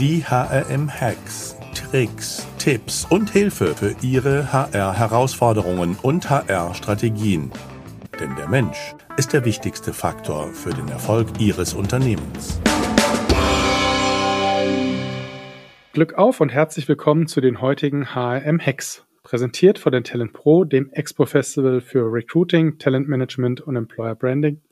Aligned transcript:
Die 0.00 0.24
HRM-Hacks, 0.24 1.58
Tricks, 1.74 2.48
Tipps 2.56 3.06
und 3.10 3.28
Hilfe 3.28 3.74
für 3.74 3.94
Ihre 4.00 4.50
HR-Herausforderungen 4.50 5.98
und 6.00 6.30
HR-Strategien. 6.30 7.50
Denn 8.18 8.34
der 8.34 8.48
Mensch 8.48 8.94
ist 9.18 9.34
der 9.34 9.44
wichtigste 9.44 9.92
Faktor 9.92 10.54
für 10.54 10.70
den 10.70 10.88
Erfolg 10.88 11.28
Ihres 11.38 11.74
Unternehmens. 11.74 12.62
Glück 15.92 16.14
auf 16.14 16.40
und 16.40 16.48
herzlich 16.48 16.88
willkommen 16.88 17.26
zu 17.26 17.42
den 17.42 17.60
heutigen 17.60 18.14
HRM-Hacks. 18.14 19.04
Präsentiert 19.22 19.78
von 19.78 19.92
den 19.92 20.04
Talent 20.04 20.32
Pro, 20.32 20.64
dem 20.64 20.90
Expo 20.92 21.26
Festival 21.26 21.82
für 21.82 22.10
Recruiting, 22.10 22.78
Talent 22.78 23.06
Management 23.06 23.60
und 23.60 23.76
Employer 23.76 24.14
Branding 24.14 24.62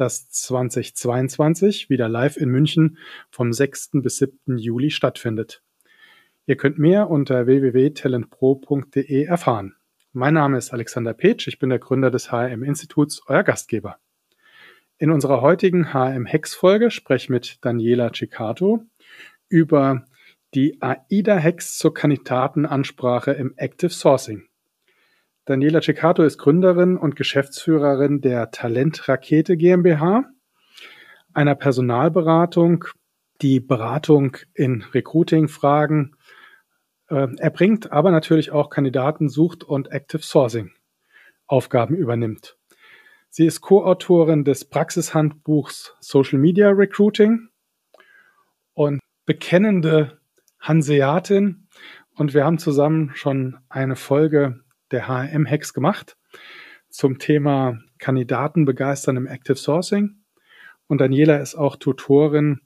das 0.00 0.30
2022 0.30 1.90
wieder 1.90 2.08
live 2.08 2.36
in 2.36 2.48
München 2.48 2.98
vom 3.30 3.52
6. 3.52 3.90
bis 3.94 4.18
7. 4.18 4.58
Juli 4.58 4.90
stattfindet. 4.90 5.62
Ihr 6.46 6.56
könnt 6.56 6.78
mehr 6.78 7.10
unter 7.10 7.46
www.talentpro.de 7.46 9.24
erfahren. 9.24 9.74
Mein 10.12 10.34
Name 10.34 10.56
ist 10.56 10.72
Alexander 10.72 11.12
Petsch, 11.12 11.46
ich 11.48 11.58
bin 11.58 11.68
der 11.68 11.78
Gründer 11.78 12.10
des 12.10 12.32
HM-Instituts, 12.32 13.22
euer 13.26 13.42
Gastgeber. 13.42 13.98
In 14.96 15.10
unserer 15.10 15.42
heutigen 15.42 15.92
HM-Hex-Folge 15.92 16.90
spreche 16.90 17.24
ich 17.24 17.30
mit 17.30 17.58
Daniela 17.60 18.10
Ciccato 18.12 18.84
über 19.48 20.06
die 20.54 20.80
AIDA-Hex 20.80 21.78
zur 21.78 21.94
Kandidatenansprache 21.94 23.32
im 23.32 23.52
Active 23.56 23.90
Sourcing. 23.90 24.47
Daniela 25.48 25.80
Ceccato 25.80 26.24
ist 26.24 26.36
Gründerin 26.36 26.98
und 26.98 27.16
Geschäftsführerin 27.16 28.20
der 28.20 28.50
Talentrakete 28.50 29.56
GmbH, 29.56 30.24
einer 31.32 31.54
Personalberatung, 31.54 32.84
die 33.40 33.58
Beratung 33.58 34.36
in 34.52 34.82
Recruiting-Fragen 34.92 36.16
äh, 37.08 37.28
erbringt, 37.38 37.90
aber 37.90 38.10
natürlich 38.10 38.50
auch 38.50 38.68
Kandidaten 38.68 39.30
sucht 39.30 39.64
und 39.64 39.90
Active 39.90 40.20
Sourcing 40.20 40.70
Aufgaben 41.46 41.96
übernimmt. 41.96 42.58
Sie 43.30 43.46
ist 43.46 43.62
Co-Autorin 43.62 44.44
des 44.44 44.66
Praxishandbuchs 44.66 45.96
Social 45.98 46.38
Media 46.38 46.68
Recruiting 46.68 47.48
und 48.74 49.00
bekennende 49.24 50.20
Hanseatin. 50.60 51.68
Und 52.16 52.34
wir 52.34 52.44
haben 52.44 52.58
zusammen 52.58 53.12
schon 53.14 53.56
eine 53.70 53.96
Folge 53.96 54.60
der 54.90 55.08
HM-Hacks 55.08 55.74
gemacht 55.74 56.16
zum 56.88 57.18
Thema 57.18 57.78
Kandidaten 57.98 58.64
begeistern 58.64 59.16
im 59.16 59.26
Active 59.26 59.56
Sourcing. 59.56 60.16
Und 60.86 61.00
Daniela 61.00 61.38
ist 61.38 61.54
auch 61.54 61.76
Tutorin 61.76 62.60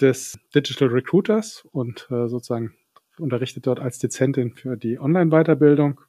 des 0.00 0.38
Digital 0.54 0.88
Recruiters 0.88 1.66
und 1.72 2.06
äh, 2.10 2.28
sozusagen 2.28 2.74
unterrichtet 3.18 3.66
dort 3.66 3.80
als 3.80 3.98
Dezentin 3.98 4.52
für 4.52 4.76
die 4.76 4.98
Online-Weiterbildung. 4.98 6.00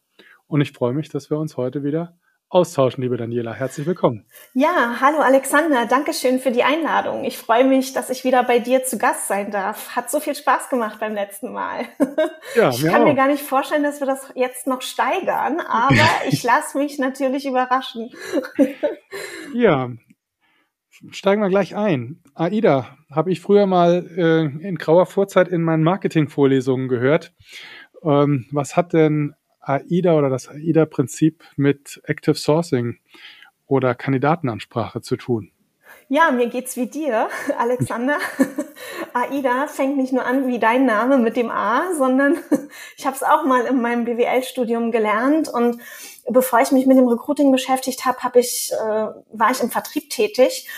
Und 0.48 0.62
ich 0.62 0.74
freue 0.74 0.94
mich, 0.94 1.10
dass 1.10 1.30
wir 1.30 1.38
uns 1.38 1.58
heute 1.58 1.84
wieder 1.84 2.19
austauschen, 2.50 3.04
liebe 3.04 3.16
Daniela. 3.16 3.54
Herzlich 3.54 3.86
willkommen. 3.86 4.26
Ja, 4.54 4.98
hallo 5.00 5.20
Alexander. 5.20 5.86
Dankeschön 5.86 6.40
für 6.40 6.52
die 6.52 6.64
Einladung. 6.64 7.24
Ich 7.24 7.38
freue 7.38 7.64
mich, 7.64 7.94
dass 7.94 8.10
ich 8.10 8.24
wieder 8.24 8.44
bei 8.44 8.58
dir 8.58 8.84
zu 8.84 8.98
Gast 8.98 9.28
sein 9.28 9.52
darf. 9.52 9.96
Hat 9.96 10.10
so 10.10 10.20
viel 10.20 10.36
Spaß 10.36 10.70
gemacht 10.70 11.00
beim 11.00 11.14
letzten 11.14 11.54
Mal. 11.54 11.86
Ja, 12.56 12.70
ich 12.70 12.84
kann 12.84 13.04
auch. 13.04 13.06
mir 13.06 13.14
gar 13.14 13.28
nicht 13.28 13.44
vorstellen, 13.44 13.84
dass 13.84 14.00
wir 14.00 14.08
das 14.08 14.32
jetzt 14.34 14.66
noch 14.66 14.82
steigern, 14.82 15.60
aber 15.60 15.96
ich 16.28 16.42
lasse 16.42 16.78
mich 16.78 16.98
natürlich 16.98 17.46
überraschen. 17.46 18.10
ja, 19.54 19.92
steigen 21.12 21.42
wir 21.42 21.50
gleich 21.50 21.76
ein. 21.76 22.24
AIDA 22.34 22.98
habe 23.12 23.32
ich 23.32 23.42
früher 23.42 23.68
mal 23.68 24.10
äh, 24.18 24.68
in 24.68 24.78
grauer 24.78 25.06
Vorzeit 25.06 25.48
in 25.48 25.62
meinen 25.62 25.84
Marketing-Vorlesungen 25.84 26.88
gehört. 26.88 27.34
Ähm, 28.04 28.48
was 28.52 28.76
hat 28.76 28.94
denn 28.94 29.36
AIDA 29.60 30.18
oder 30.18 30.30
das 30.30 30.48
AIDA-Prinzip 30.48 31.44
mit 31.56 32.02
Active 32.06 32.36
Sourcing 32.36 33.00
oder 33.68 33.96
Kandidatenansprache 33.96 35.02
zu 35.02 35.18
tun? 35.18 35.52
Ja, 36.08 36.32
mir 36.32 36.48
geht's 36.48 36.76
wie 36.76 36.88
dir, 36.88 37.30
Alexander. 37.58 38.18
AIDA 39.14 39.68
fängt 39.68 39.98
nicht 39.98 40.14
nur 40.14 40.26
an 40.26 40.48
wie 40.48 40.60
dein 40.60 40.86
Name 40.86 41.18
mit 41.18 41.36
dem 41.36 41.52
A, 41.52 41.94
sondern 41.94 42.38
ich 42.98 43.06
habe 43.06 43.16
es 43.16 43.24
auch 43.24 43.44
mal 43.44 43.66
in 43.66 43.82
meinem 43.82 44.06
BWL-Studium 44.06 44.92
gelernt 44.92 45.50
und 45.50 45.80
bevor 46.30 46.62
ich 46.62 46.72
mich 46.72 46.86
mit 46.86 46.98
dem 46.98 47.08
Recruiting 47.08 47.52
beschäftigt 47.52 48.06
habe, 48.06 48.20
hab 48.20 48.36
ich, 48.36 48.72
äh, 48.74 48.78
war 48.78 49.52
ich 49.52 49.62
im 49.62 49.72
Vertrieb 49.72 50.10
tätig 50.10 50.70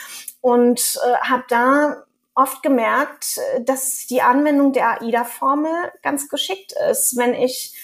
und 0.42 1.00
äh, 1.06 1.18
habe 1.28 1.44
da 1.50 2.04
oft 2.34 2.64
gemerkt, 2.64 3.40
dass 3.66 4.08
die 4.08 4.22
Anwendung 4.22 4.74
der 4.74 5.02
AIDA-Formel 5.02 5.92
ganz 6.02 6.30
geschickt 6.30 6.74
ist, 6.90 7.18
wenn 7.18 7.34
ich 7.34 7.76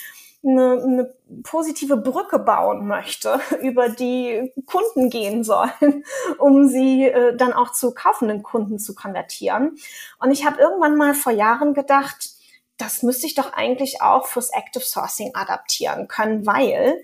eine, 0.44 0.81
eine 0.81 1.16
positive 1.44 1.98
Brücke 1.98 2.40
bauen 2.40 2.88
möchte, 2.88 3.40
über 3.62 3.90
die 3.90 4.53
Kunden 4.66 5.09
gehen 5.09 5.44
sollen, 5.44 6.03
um 6.38 6.68
sie 6.68 7.06
äh, 7.06 7.36
dann 7.36 7.53
auch 7.53 7.72
zu 7.72 7.94
kaufenden 7.94 8.44
Kunden 8.44 8.80
zu 8.80 8.96
konvertieren. 8.96 9.78
Und 10.20 10.31
ich 10.31 10.46
habe 10.46 10.62
irgendwann 10.62 10.96
mal 10.96 11.14
vor 11.14 11.34
Jahren 11.34 11.74
gedacht, 11.74 12.31
das 12.78 13.02
müsste 13.02 13.25
ich 13.25 13.36
doch 13.36 13.53
eigentlich 13.53 14.02
auch 14.02 14.28
fürs 14.28 14.52
Active 14.53 14.84
Sourcing 14.84 15.31
adaptieren 15.34 16.08
können, 16.08 16.46
weil 16.46 17.04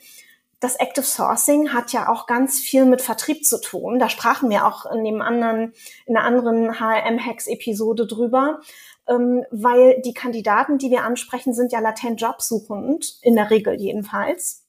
das 0.63 0.75
Active 0.77 1.03
Sourcing 1.03 1.73
hat 1.73 1.91
ja 1.91 2.07
auch 2.07 2.25
ganz 2.25 2.59
viel 2.59 2.85
mit 2.85 3.01
Vertrieb 3.01 3.45
zu 3.45 3.59
tun. 3.59 4.00
Da 4.00 4.07
sprachen 4.07 4.50
wir 4.50 4.65
auch 4.65 4.85
in 4.85 5.03
dem 5.03 5.21
anderen, 5.21 5.73
in 6.05 6.13
der 6.13 6.23
anderen 6.23 6.79
HRM-Hacks-Episode 6.79 8.07
drüber 8.07 8.61
ähm, 9.07 9.45
weil 9.51 10.01
die 10.01 10.13
Kandidaten, 10.13 10.77
die 10.77 10.89
wir 10.89 11.03
ansprechen, 11.03 11.53
sind 11.53 11.71
ja 11.71 11.79
latent 11.79 12.21
jobsuchend, 12.21 13.17
in 13.21 13.35
der 13.35 13.49
Regel 13.49 13.79
jedenfalls. 13.79 14.63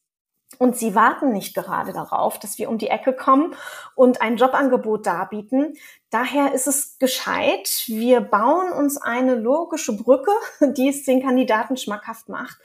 Und 0.58 0.76
sie 0.76 0.94
warten 0.94 1.32
nicht 1.32 1.54
gerade 1.54 1.92
darauf, 1.92 2.38
dass 2.38 2.58
wir 2.58 2.68
um 2.68 2.78
die 2.78 2.88
Ecke 2.88 3.12
kommen 3.12 3.54
und 3.94 4.20
ein 4.20 4.36
Jobangebot 4.36 5.06
darbieten. 5.06 5.74
Daher 6.10 6.52
ist 6.52 6.66
es 6.66 6.98
gescheit, 6.98 7.84
wir 7.86 8.20
bauen 8.20 8.72
uns 8.72 9.00
eine 9.00 9.34
logische 9.34 9.96
Brücke, 9.96 10.30
die 10.60 10.88
es 10.88 11.04
den 11.04 11.22
Kandidaten 11.22 11.76
schmackhaft 11.76 12.28
macht, 12.28 12.58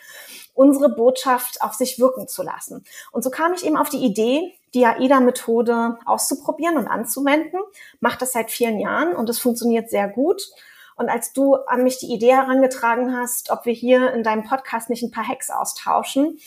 unsere 0.54 0.90
Botschaft 0.90 1.62
auf 1.62 1.74
sich 1.74 2.00
wirken 2.00 2.28
zu 2.28 2.44
lassen. 2.44 2.84
Und 3.12 3.24
so 3.24 3.32
kam 3.32 3.54
ich 3.54 3.66
eben 3.66 3.78
auf 3.78 3.90
die 3.90 4.06
Idee, 4.06 4.54
die 4.74 4.86
AIDA-Methode 4.86 5.98
auszuprobieren 6.06 6.78
und 6.78 6.88
anzuwenden. 6.88 7.60
Macht 8.02 8.22
das 8.22 8.34
seit 8.34 8.52
vielen 8.52 8.80
Jahren 8.80 9.16
und 9.16 9.30
es 9.30 9.40
funktioniert 9.40 9.90
sehr 9.90 10.08
gut. 10.08 10.44
Und 11.00 11.08
als 11.08 11.32
du 11.32 11.56
an 11.56 11.84
mich 11.84 11.98
die 11.98 12.14
Idee 12.14 12.34
herangetragen 12.34 13.16
hast, 13.16 13.52
ob 13.52 13.66
wir 13.66 13.72
hier 13.72 14.12
in 14.12 14.22
deinem 14.22 14.44
Podcast 14.44 14.90
nicht 14.90 15.02
ein 15.02 15.12
paar 15.12 15.26
Hacks 15.26 15.50
austauschen, 15.50 16.38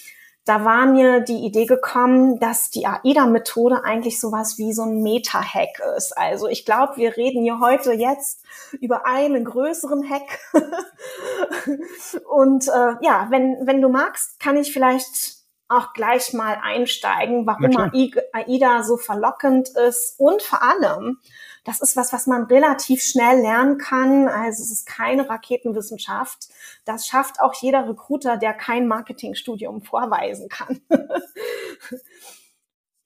da 0.44 0.64
war 0.64 0.84
mir 0.84 1.20
die 1.20 1.46
Idee 1.46 1.64
gekommen, 1.64 2.38
dass 2.38 2.68
die 2.68 2.86
AIDA-Methode 2.86 3.84
eigentlich 3.84 4.20
sowas 4.20 4.58
wie 4.58 4.74
so 4.74 4.82
ein 4.82 5.02
Meta-Hack 5.02 5.80
ist. 5.96 6.18
Also 6.18 6.48
ich 6.48 6.66
glaube, 6.66 6.96
wir 6.96 7.16
reden 7.16 7.42
hier 7.42 7.60
heute 7.60 7.92
jetzt 7.94 8.44
über 8.80 9.06
einen 9.06 9.44
größeren 9.44 10.06
Hack. 10.10 10.38
Und 12.28 12.69
äh, 12.69 12.94
ja, 13.00 13.28
wenn, 13.30 13.66
wenn 13.66 13.80
du 13.80 13.88
magst, 13.88 14.38
kann 14.38 14.58
ich 14.58 14.70
vielleicht 14.70 15.42
auch 15.69 15.94
gleich 15.94 16.34
mal 16.34 16.58
einsteigen, 16.62 17.46
warum 17.46 17.90
AIDA 18.32 18.82
so 18.82 18.98
verlockend 18.98 19.70
ist 19.70 20.20
und 20.20 20.42
vor 20.42 20.62
allem, 20.62 21.19
das 21.64 21.80
ist 21.80 21.96
was, 21.96 22.12
was 22.12 22.26
man 22.26 22.44
relativ 22.44 23.02
schnell 23.02 23.40
lernen 23.40 23.78
kann. 23.78 24.28
Also 24.28 24.62
es 24.62 24.72
ist 24.72 24.86
keine 24.86 25.28
Raketenwissenschaft. 25.28 26.48
Das 26.84 27.06
schafft 27.06 27.40
auch 27.40 27.54
jeder 27.60 27.88
Recruiter, 27.88 28.36
der 28.36 28.52
kein 28.52 28.88
Marketingstudium 28.88 29.82
vorweisen 29.82 30.48
kann. 30.48 30.80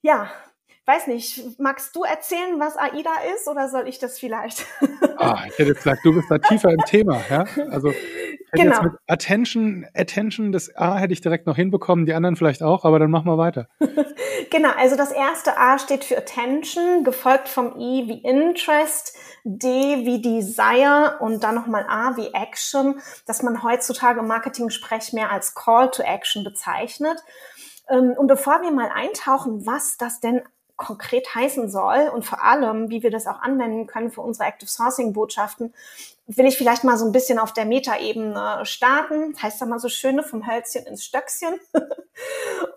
ja, 0.03 0.31
weiß 0.87 1.09
nicht, 1.09 1.59
magst 1.59 1.97
du 1.97 2.05
erzählen, 2.05 2.61
was 2.61 2.77
AIDA 2.77 3.11
ist 3.35 3.49
oder 3.49 3.69
soll 3.69 3.89
ich 3.89 3.99
das 3.99 4.19
vielleicht? 4.19 4.65
ah, 5.17 5.43
ich 5.49 5.59
hätte 5.59 5.75
gesagt, 5.75 6.05
du 6.05 6.15
bist 6.15 6.31
da 6.31 6.39
tiefer 6.39 6.71
im 6.71 6.81
Thema. 6.87 7.21
Ja? 7.29 7.45
Also 7.71 7.93
genau. 8.53 8.81
Attention, 9.09 9.87
Attention, 9.95 10.53
das 10.53 10.75
A 10.77 10.97
hätte 10.97 11.13
ich 11.13 11.21
direkt 11.21 11.47
noch 11.47 11.57
hinbekommen, 11.57 12.07
die 12.07 12.15
anderen 12.15 12.37
vielleicht 12.37 12.63
auch, 12.63 12.85
aber 12.85 13.01
dann 13.01 13.11
machen 13.11 13.27
wir 13.27 13.37
weiter. 13.37 13.69
genau, 14.51 14.71
also 14.77 14.97
das 14.97 15.11
erste 15.11 15.59
A 15.59 15.79
steht 15.81 16.05
für 16.05 16.19
Attention, 16.19 17.03
gefolgt 17.03 17.49
vom 17.49 17.77
I 17.79 18.07
wie 18.07 18.23
Interest, 18.23 19.17
D 19.43 19.69
wie 20.05 20.23
Desire 20.23 21.17
und 21.19 21.43
dann 21.43 21.57
nochmal 21.57 21.85
A 21.89 22.17
wie 22.17 22.33
Action, 22.33 23.01
dass 23.27 23.43
man 23.43 23.65
heutzutage 23.65 24.21
im 24.21 24.29
Marketing-Sprech 24.29 25.13
mehr 25.13 25.33
als 25.33 25.55
Call 25.55 25.91
to 25.91 26.03
Action 26.03 26.45
bezeichnet. 26.45 27.19
Ähm, 27.89 28.15
und 28.17 28.27
bevor 28.27 28.63
wir 28.63 28.71
mal 28.71 28.91
eintauchen, 28.95 29.67
was 29.67 29.97
das 29.97 30.21
denn 30.21 30.43
konkret 30.77 31.35
heißen 31.35 31.71
soll 31.71 32.11
und 32.15 32.25
vor 32.25 32.43
allem, 32.43 32.91
wie 32.91 33.03
wir 33.03 33.11
das 33.11 33.27
auch 33.27 33.41
anwenden 33.41 33.87
können 33.87 34.11
für 34.11 34.21
unsere 34.21 34.49
Active 34.49 34.71
Sourcing 34.71 35.13
Botschaften, 35.13 35.75
will 36.27 36.47
ich 36.47 36.59
vielleicht 36.59 36.85
mal 36.85 36.99
so 36.99 37.07
ein 37.07 37.13
bisschen 37.13 37.39
auf 37.39 37.53
der 37.53 37.65
Metaebene 37.65 38.61
starten. 38.65 39.33
Das 39.33 39.43
heißt 39.43 39.61
ja 39.61 39.67
mal 39.67 39.79
so 39.79 39.89
schöne 39.89 40.23
vom 40.23 40.47
Hölzchen 40.47 40.85
ins 40.87 41.05
Stöckchen. 41.05 41.59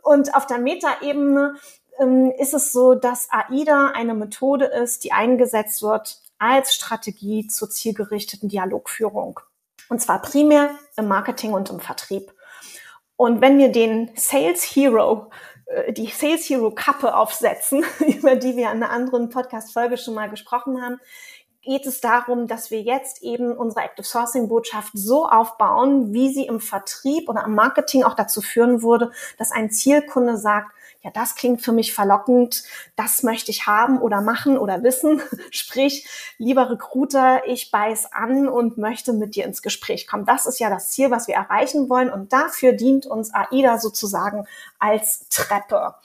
und 0.03 0.35
auf 0.35 0.45
der 0.47 0.59
Metaebene 0.59 1.55
ähm, 1.99 2.31
ist 2.37 2.53
es 2.53 2.71
so, 2.71 2.95
dass 2.95 3.27
AIDA 3.31 3.91
eine 3.93 4.13
Methode 4.13 4.65
ist, 4.65 5.03
die 5.03 5.11
eingesetzt 5.11 5.81
wird 5.81 6.21
als 6.37 6.73
Strategie 6.73 7.47
zur 7.47 7.69
zielgerichteten 7.69 8.49
Dialogführung. 8.49 9.39
Und 9.89 10.01
zwar 10.01 10.21
primär 10.21 10.71
im 10.95 11.07
Marketing 11.07 11.53
und 11.53 11.69
im 11.69 11.79
Vertrieb. 11.79 12.33
Und 13.17 13.41
wenn 13.41 13.57
wir 13.57 13.71
den 13.71 14.11
Sales 14.15 14.63
Hero, 14.63 15.29
die 15.89 16.07
Sales 16.07 16.49
Hero 16.49 16.71
Kappe 16.71 17.15
aufsetzen, 17.15 17.83
über 17.99 18.35
die 18.35 18.55
wir 18.55 18.71
in 18.71 18.83
einer 18.83 18.89
anderen 18.89 19.29
Podcast-Folge 19.29 19.97
schon 19.97 20.15
mal 20.15 20.29
gesprochen 20.29 20.81
haben, 20.81 20.99
geht 21.61 21.85
es 21.85 22.01
darum, 22.01 22.47
dass 22.47 22.71
wir 22.71 22.81
jetzt 22.81 23.21
eben 23.21 23.51
unsere 23.51 23.85
Active 23.85 24.07
Sourcing 24.07 24.47
Botschaft 24.47 24.91
so 24.93 25.27
aufbauen, 25.27 26.13
wie 26.13 26.33
sie 26.33 26.45
im 26.45 26.59
Vertrieb 26.59 27.29
oder 27.29 27.43
am 27.43 27.53
Marketing 27.53 28.03
auch 28.03 28.15
dazu 28.15 28.41
führen 28.41 28.81
würde, 28.81 29.11
dass 29.37 29.51
ein 29.51 29.69
Zielkunde 29.69 30.37
sagt, 30.37 30.71
ja, 31.01 31.11
das 31.11 31.35
klingt 31.35 31.61
für 31.61 31.71
mich 31.71 31.93
verlockend, 31.93 32.63
das 32.97 33.23
möchte 33.23 33.51
ich 33.51 33.67
haben 33.67 34.01
oder 34.01 34.21
machen 34.21 34.57
oder 34.57 34.83
wissen. 34.83 35.21
Sprich, 35.51 36.07
lieber 36.37 36.69
Recruiter, 36.69 37.47
ich 37.47 37.71
beiß 37.71 38.11
an 38.11 38.49
und 38.49 38.77
möchte 38.77 39.13
mit 39.13 39.35
dir 39.35 39.45
ins 39.45 39.61
Gespräch 39.61 40.07
kommen. 40.07 40.25
Das 40.25 40.45
ist 40.45 40.59
ja 40.59 40.69
das 40.69 40.89
Ziel, 40.89 41.09
was 41.09 41.27
wir 41.27 41.35
erreichen 41.35 41.89
wollen 41.89 42.09
und 42.09 42.33
dafür 42.33 42.73
dient 42.73 43.05
uns 43.05 43.33
AIDA 43.33 43.77
sozusagen 43.77 44.45
als 44.77 45.29
Treppe. 45.29 45.95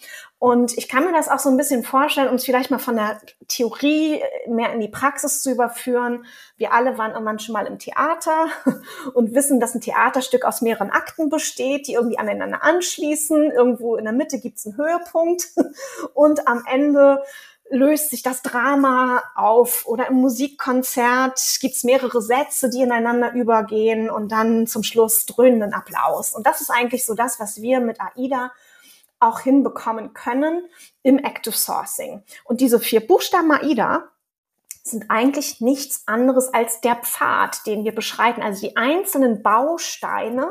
Und 0.45 0.77
ich 0.77 0.91
kann 0.91 1.07
mir 1.07 1.13
das 1.13 1.31
auch 1.31 1.39
so 1.39 1.49
ein 1.49 1.57
bisschen 1.57 1.85
vorstellen, 1.85 2.29
um 2.29 2.35
es 2.35 2.45
vielleicht 2.45 2.71
mal 2.71 2.79
von 2.79 2.97
der 2.97 3.19
Theorie 3.49 4.23
mehr 4.47 4.75
in 4.75 4.81
die 4.81 4.91
Praxis 4.91 5.43
zu 5.43 5.51
überführen. 5.51 6.27
Wir 6.59 6.75
alle 6.75 6.99
waren 6.99 7.13
irgendwann 7.13 7.39
schon 7.39 7.55
mal 7.55 7.67
im 7.67 7.79
Theater 7.79 8.49
und 9.15 9.35
wissen, 9.35 9.59
dass 9.59 9.75
ein 9.75 9.81
Theaterstück 9.81 10.45
aus 10.45 10.61
mehreren 10.61 10.91
Akten 10.91 11.31
besteht, 11.31 11.87
die 11.89 11.95
irgendwie 11.95 12.19
aneinander 12.19 12.63
anschließen. 12.63 13.53
Irgendwo 13.53 13.97
in 13.97 14.05
der 14.05 14.13
Mitte 14.13 14.39
gibt 14.39 14.59
es 14.59 14.67
einen 14.67 14.77
Höhepunkt 14.77 15.49
und 16.13 16.47
am 16.47 16.63
Ende 16.71 17.23
löst 17.71 18.11
sich 18.11 18.23
das 18.23 18.43
Drama 18.43 19.23
auf 19.35 19.87
oder 19.87 20.09
im 20.09 20.17
Musikkonzert 20.17 21.41
gibt 21.63 21.75
es 21.75 21.85
mehrere 21.85 22.21
Sätze, 22.21 22.69
die 22.69 22.83
ineinander 22.83 23.33
übergehen 23.33 24.11
und 24.11 24.31
dann 24.31 24.67
zum 24.67 24.83
Schluss 24.83 25.25
dröhnenden 25.25 25.73
Applaus. 25.73 26.35
Und 26.35 26.47
das 26.47 26.61
ist 26.61 26.69
eigentlich 26.71 27.07
so 27.07 27.15
das, 27.15 27.41
was 27.41 27.63
wir 27.63 27.81
mit 27.81 27.99
AIDA 27.99 28.53
auch 29.25 29.41
hinbekommen 29.41 30.15
können 30.15 30.69
im 31.03 31.19
Active 31.19 31.57
Sourcing. 31.57 32.23
Und 32.45 32.61
diese 32.61 32.81
vier 32.81 33.07
Buchstaben 33.07 33.51
AIDA 33.51 34.11
sind 34.83 35.11
eigentlich 35.11 35.61
nichts 35.61 36.03
anderes 36.07 36.53
als 36.53 36.81
der 36.81 36.97
Pfad, 36.97 37.67
den 37.67 37.85
wir 37.85 37.95
beschreiten, 37.95 38.43
also 38.43 38.67
die 38.67 38.77
einzelnen 38.77 39.43
Bausteine 39.43 40.49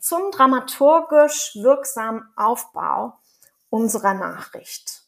zum 0.00 0.30
dramaturgisch 0.30 1.56
wirksamen 1.56 2.22
Aufbau 2.36 3.18
unserer 3.70 4.14
Nachricht. 4.14 5.02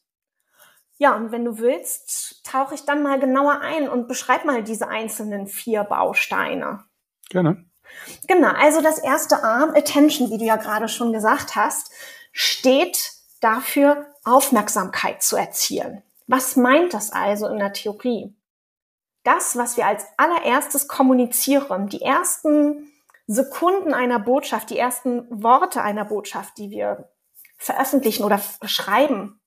Ja, 0.99 1.15
und 1.15 1.31
wenn 1.31 1.45
du 1.45 1.59
willst, 1.59 2.45
tauche 2.45 2.75
ich 2.75 2.85
dann 2.85 3.03
mal 3.03 3.21
genauer 3.21 3.61
ein 3.61 3.89
und 3.89 4.09
beschreib 4.09 4.45
mal 4.45 4.65
diese 4.65 4.89
einzelnen 4.89 5.47
vier 5.47 5.85
Bausteine. 5.85 6.85
Gerne. 7.31 7.65
Genau, 8.27 8.49
also 8.49 8.83
das 8.83 8.99
erste 8.99 9.43
Arm, 9.45 9.71
Attention, 9.71 10.31
wie 10.31 10.39
du 10.39 10.45
ja 10.45 10.57
gerade 10.57 10.89
schon 10.89 11.13
gesagt 11.13 11.57
hast, 11.57 11.93
steht 12.33 13.13
dafür, 13.41 14.07
Aufmerksamkeit 14.25 15.23
zu 15.23 15.37
erzielen. 15.37 16.03
Was 16.27 16.57
meint 16.57 16.93
das 16.95 17.11
also 17.11 17.49
in 17.49 17.59
der 17.59 17.73
Theorie? 17.73 18.35
Das, 19.25 19.57
was 19.57 19.77
wir 19.77 19.87
als 19.87 20.05
allererstes 20.17 20.89
kommunizieren, 20.89 21.89
die 21.89 22.03
ersten 22.03 22.93
Sekunden 23.27 23.95
einer 23.95 24.19
Botschaft, 24.19 24.71
die 24.71 24.79
ersten 24.79 25.27
Worte 25.43 25.83
einer 25.83 26.05
Botschaft, 26.05 26.57
die 26.59 26.71
wir 26.71 27.11
veröffentlichen 27.57 28.25
oder 28.25 28.41
schreiben, 28.65 29.41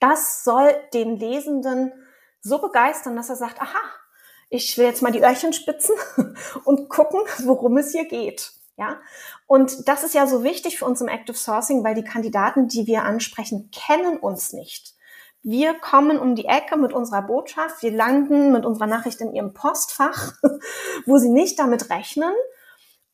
das 0.00 0.42
soll 0.42 0.74
den 0.94 1.16
Lesenden 1.16 1.92
so 2.40 2.58
begeistern, 2.58 3.14
dass 3.14 3.30
er 3.30 3.36
sagt, 3.36 3.60
aha, 3.60 3.80
ich 4.48 4.76
will 4.76 4.86
jetzt 4.86 5.02
mal 5.02 5.12
die 5.12 5.22
Öhrchen 5.22 5.52
spitzen 5.52 5.94
und 6.64 6.88
gucken, 6.88 7.20
worum 7.44 7.76
es 7.78 7.92
hier 7.92 8.06
geht. 8.06 8.52
Ja, 8.76 9.00
und 9.46 9.86
das 9.86 10.02
ist 10.02 10.14
ja 10.14 10.26
so 10.26 10.44
wichtig 10.44 10.78
für 10.78 10.86
uns 10.86 11.00
im 11.00 11.08
Active 11.08 11.36
Sourcing, 11.36 11.84
weil 11.84 11.94
die 11.94 12.04
Kandidaten, 12.04 12.68
die 12.68 12.86
wir 12.86 13.04
ansprechen, 13.04 13.70
kennen 13.70 14.16
uns 14.16 14.52
nicht. 14.52 14.94
Wir 15.42 15.74
kommen 15.74 16.18
um 16.18 16.36
die 16.36 16.46
Ecke 16.46 16.76
mit 16.76 16.92
unserer 16.92 17.22
Botschaft, 17.22 17.82
wir 17.82 17.90
landen 17.90 18.52
mit 18.52 18.64
unserer 18.64 18.86
Nachricht 18.86 19.20
in 19.20 19.34
ihrem 19.34 19.52
Postfach, 19.52 20.32
wo 21.06 21.18
sie 21.18 21.28
nicht 21.28 21.58
damit 21.58 21.90
rechnen. 21.90 22.32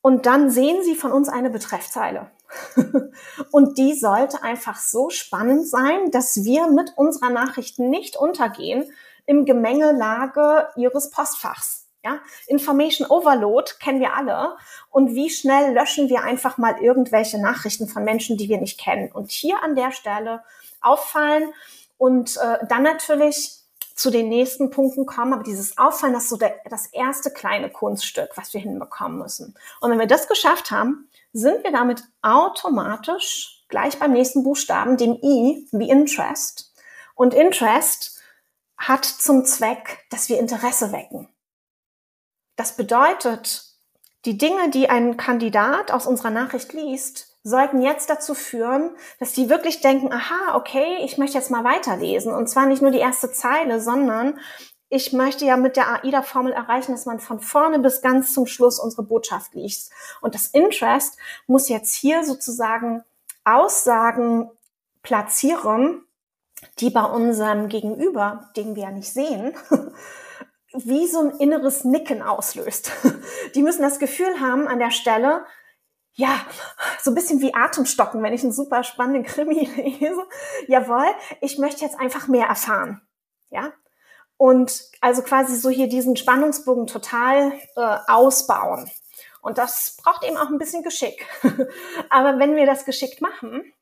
Und 0.00 0.26
dann 0.26 0.48
sehen 0.48 0.84
sie 0.84 0.94
von 0.94 1.10
uns 1.10 1.28
eine 1.28 1.50
Betreffzeile. 1.50 2.30
und 3.50 3.78
die 3.78 3.94
sollte 3.94 4.42
einfach 4.42 4.78
so 4.78 5.10
spannend 5.10 5.68
sein, 5.68 6.10
dass 6.12 6.44
wir 6.44 6.68
mit 6.68 6.92
unserer 6.96 7.30
Nachricht 7.30 7.78
nicht 7.78 8.16
untergehen 8.16 8.84
im 9.26 9.44
Gemengelage 9.44 10.68
ihres 10.76 11.10
Postfachs. 11.10 11.87
Ja, 12.04 12.20
Information 12.46 13.08
Overload 13.08 13.72
kennen 13.80 14.00
wir 14.00 14.14
alle. 14.14 14.56
Und 14.90 15.14
wie 15.14 15.30
schnell 15.30 15.74
löschen 15.74 16.08
wir 16.08 16.22
einfach 16.22 16.56
mal 16.56 16.80
irgendwelche 16.80 17.40
Nachrichten 17.40 17.88
von 17.88 18.04
Menschen, 18.04 18.36
die 18.36 18.48
wir 18.48 18.58
nicht 18.58 18.78
kennen? 18.78 19.10
Und 19.10 19.30
hier 19.30 19.62
an 19.62 19.74
der 19.74 19.90
Stelle 19.90 20.42
auffallen 20.80 21.52
und 21.96 22.36
äh, 22.36 22.64
dann 22.68 22.84
natürlich 22.84 23.58
zu 23.98 24.10
den 24.10 24.28
nächsten 24.28 24.70
Punkten 24.70 25.06
kommen. 25.06 25.32
Aber 25.32 25.42
dieses 25.42 25.76
Auffallen, 25.76 26.14
das 26.14 26.24
ist 26.24 26.30
so 26.30 26.36
der, 26.36 26.54
das 26.70 26.86
erste 26.86 27.30
kleine 27.30 27.68
Kunststück, 27.68 28.30
was 28.36 28.54
wir 28.54 28.60
hinbekommen 28.60 29.18
müssen. 29.18 29.54
Und 29.80 29.90
wenn 29.90 29.98
wir 29.98 30.06
das 30.06 30.28
geschafft 30.28 30.70
haben, 30.70 31.08
sind 31.32 31.64
wir 31.64 31.72
damit 31.72 32.04
automatisch 32.22 33.64
gleich 33.68 33.98
beim 33.98 34.12
nächsten 34.12 34.44
Buchstaben, 34.44 34.96
dem 34.96 35.14
I, 35.22 35.66
wie 35.72 35.90
Interest. 35.90 36.72
Und 37.14 37.34
Interest 37.34 38.22
hat 38.76 39.04
zum 39.04 39.44
Zweck, 39.44 40.06
dass 40.10 40.28
wir 40.28 40.38
Interesse 40.38 40.92
wecken. 40.92 41.28
Das 42.58 42.72
bedeutet, 42.72 43.62
die 44.24 44.36
Dinge, 44.36 44.70
die 44.70 44.90
ein 44.90 45.16
Kandidat 45.16 45.92
aus 45.92 46.08
unserer 46.08 46.30
Nachricht 46.30 46.72
liest, 46.72 47.38
sollten 47.44 47.80
jetzt 47.80 48.10
dazu 48.10 48.34
führen, 48.34 48.90
dass 49.20 49.32
die 49.32 49.48
wirklich 49.48 49.80
denken, 49.80 50.12
aha, 50.12 50.56
okay, 50.56 50.98
ich 51.04 51.18
möchte 51.18 51.38
jetzt 51.38 51.52
mal 51.52 51.62
weiterlesen. 51.62 52.34
Und 52.34 52.48
zwar 52.48 52.66
nicht 52.66 52.82
nur 52.82 52.90
die 52.90 52.98
erste 52.98 53.30
Zeile, 53.30 53.80
sondern 53.80 54.40
ich 54.88 55.12
möchte 55.12 55.44
ja 55.44 55.56
mit 55.56 55.76
der 55.76 56.02
AIDA-Formel 56.02 56.52
erreichen, 56.52 56.90
dass 56.90 57.06
man 57.06 57.20
von 57.20 57.38
vorne 57.38 57.78
bis 57.78 58.02
ganz 58.02 58.34
zum 58.34 58.46
Schluss 58.48 58.80
unsere 58.80 59.04
Botschaft 59.04 59.54
liest. 59.54 59.92
Und 60.20 60.34
das 60.34 60.48
Interest 60.48 61.16
muss 61.46 61.68
jetzt 61.68 61.94
hier 61.94 62.24
sozusagen 62.24 63.04
Aussagen 63.44 64.50
platzieren, 65.04 66.04
die 66.80 66.90
bei 66.90 67.04
unserem 67.04 67.68
Gegenüber, 67.68 68.50
den 68.56 68.74
wir 68.74 68.82
ja 68.82 68.90
nicht 68.90 69.12
sehen, 69.12 69.54
wie 70.84 71.06
so 71.06 71.20
ein 71.20 71.30
inneres 71.38 71.84
Nicken 71.84 72.22
auslöst. 72.22 72.92
Die 73.54 73.62
müssen 73.62 73.82
das 73.82 73.98
Gefühl 73.98 74.40
haben 74.40 74.68
an 74.68 74.78
der 74.78 74.90
Stelle, 74.90 75.44
ja, 76.14 76.40
so 77.00 77.12
ein 77.12 77.14
bisschen 77.14 77.40
wie 77.40 77.54
Atemstocken, 77.54 78.22
wenn 78.22 78.32
ich 78.32 78.42
einen 78.42 78.52
super 78.52 78.82
spannenden 78.82 79.22
Krimi 79.22 79.64
lese. 79.76 80.26
Jawohl, 80.66 81.06
ich 81.40 81.58
möchte 81.58 81.84
jetzt 81.84 81.98
einfach 81.98 82.26
mehr 82.26 82.46
erfahren. 82.46 83.00
Ja. 83.50 83.72
Und 84.36 84.82
also 85.00 85.22
quasi 85.22 85.56
so 85.56 85.70
hier 85.70 85.88
diesen 85.88 86.16
Spannungsbogen 86.16 86.86
total 86.86 87.52
äh, 87.76 87.98
ausbauen. 88.08 88.90
Und 89.42 89.58
das 89.58 89.96
braucht 90.02 90.24
eben 90.24 90.36
auch 90.36 90.48
ein 90.48 90.58
bisschen 90.58 90.82
Geschick. 90.82 91.24
Aber 92.10 92.38
wenn 92.38 92.56
wir 92.56 92.66
das 92.66 92.84
geschickt 92.84 93.20
machen, 93.20 93.72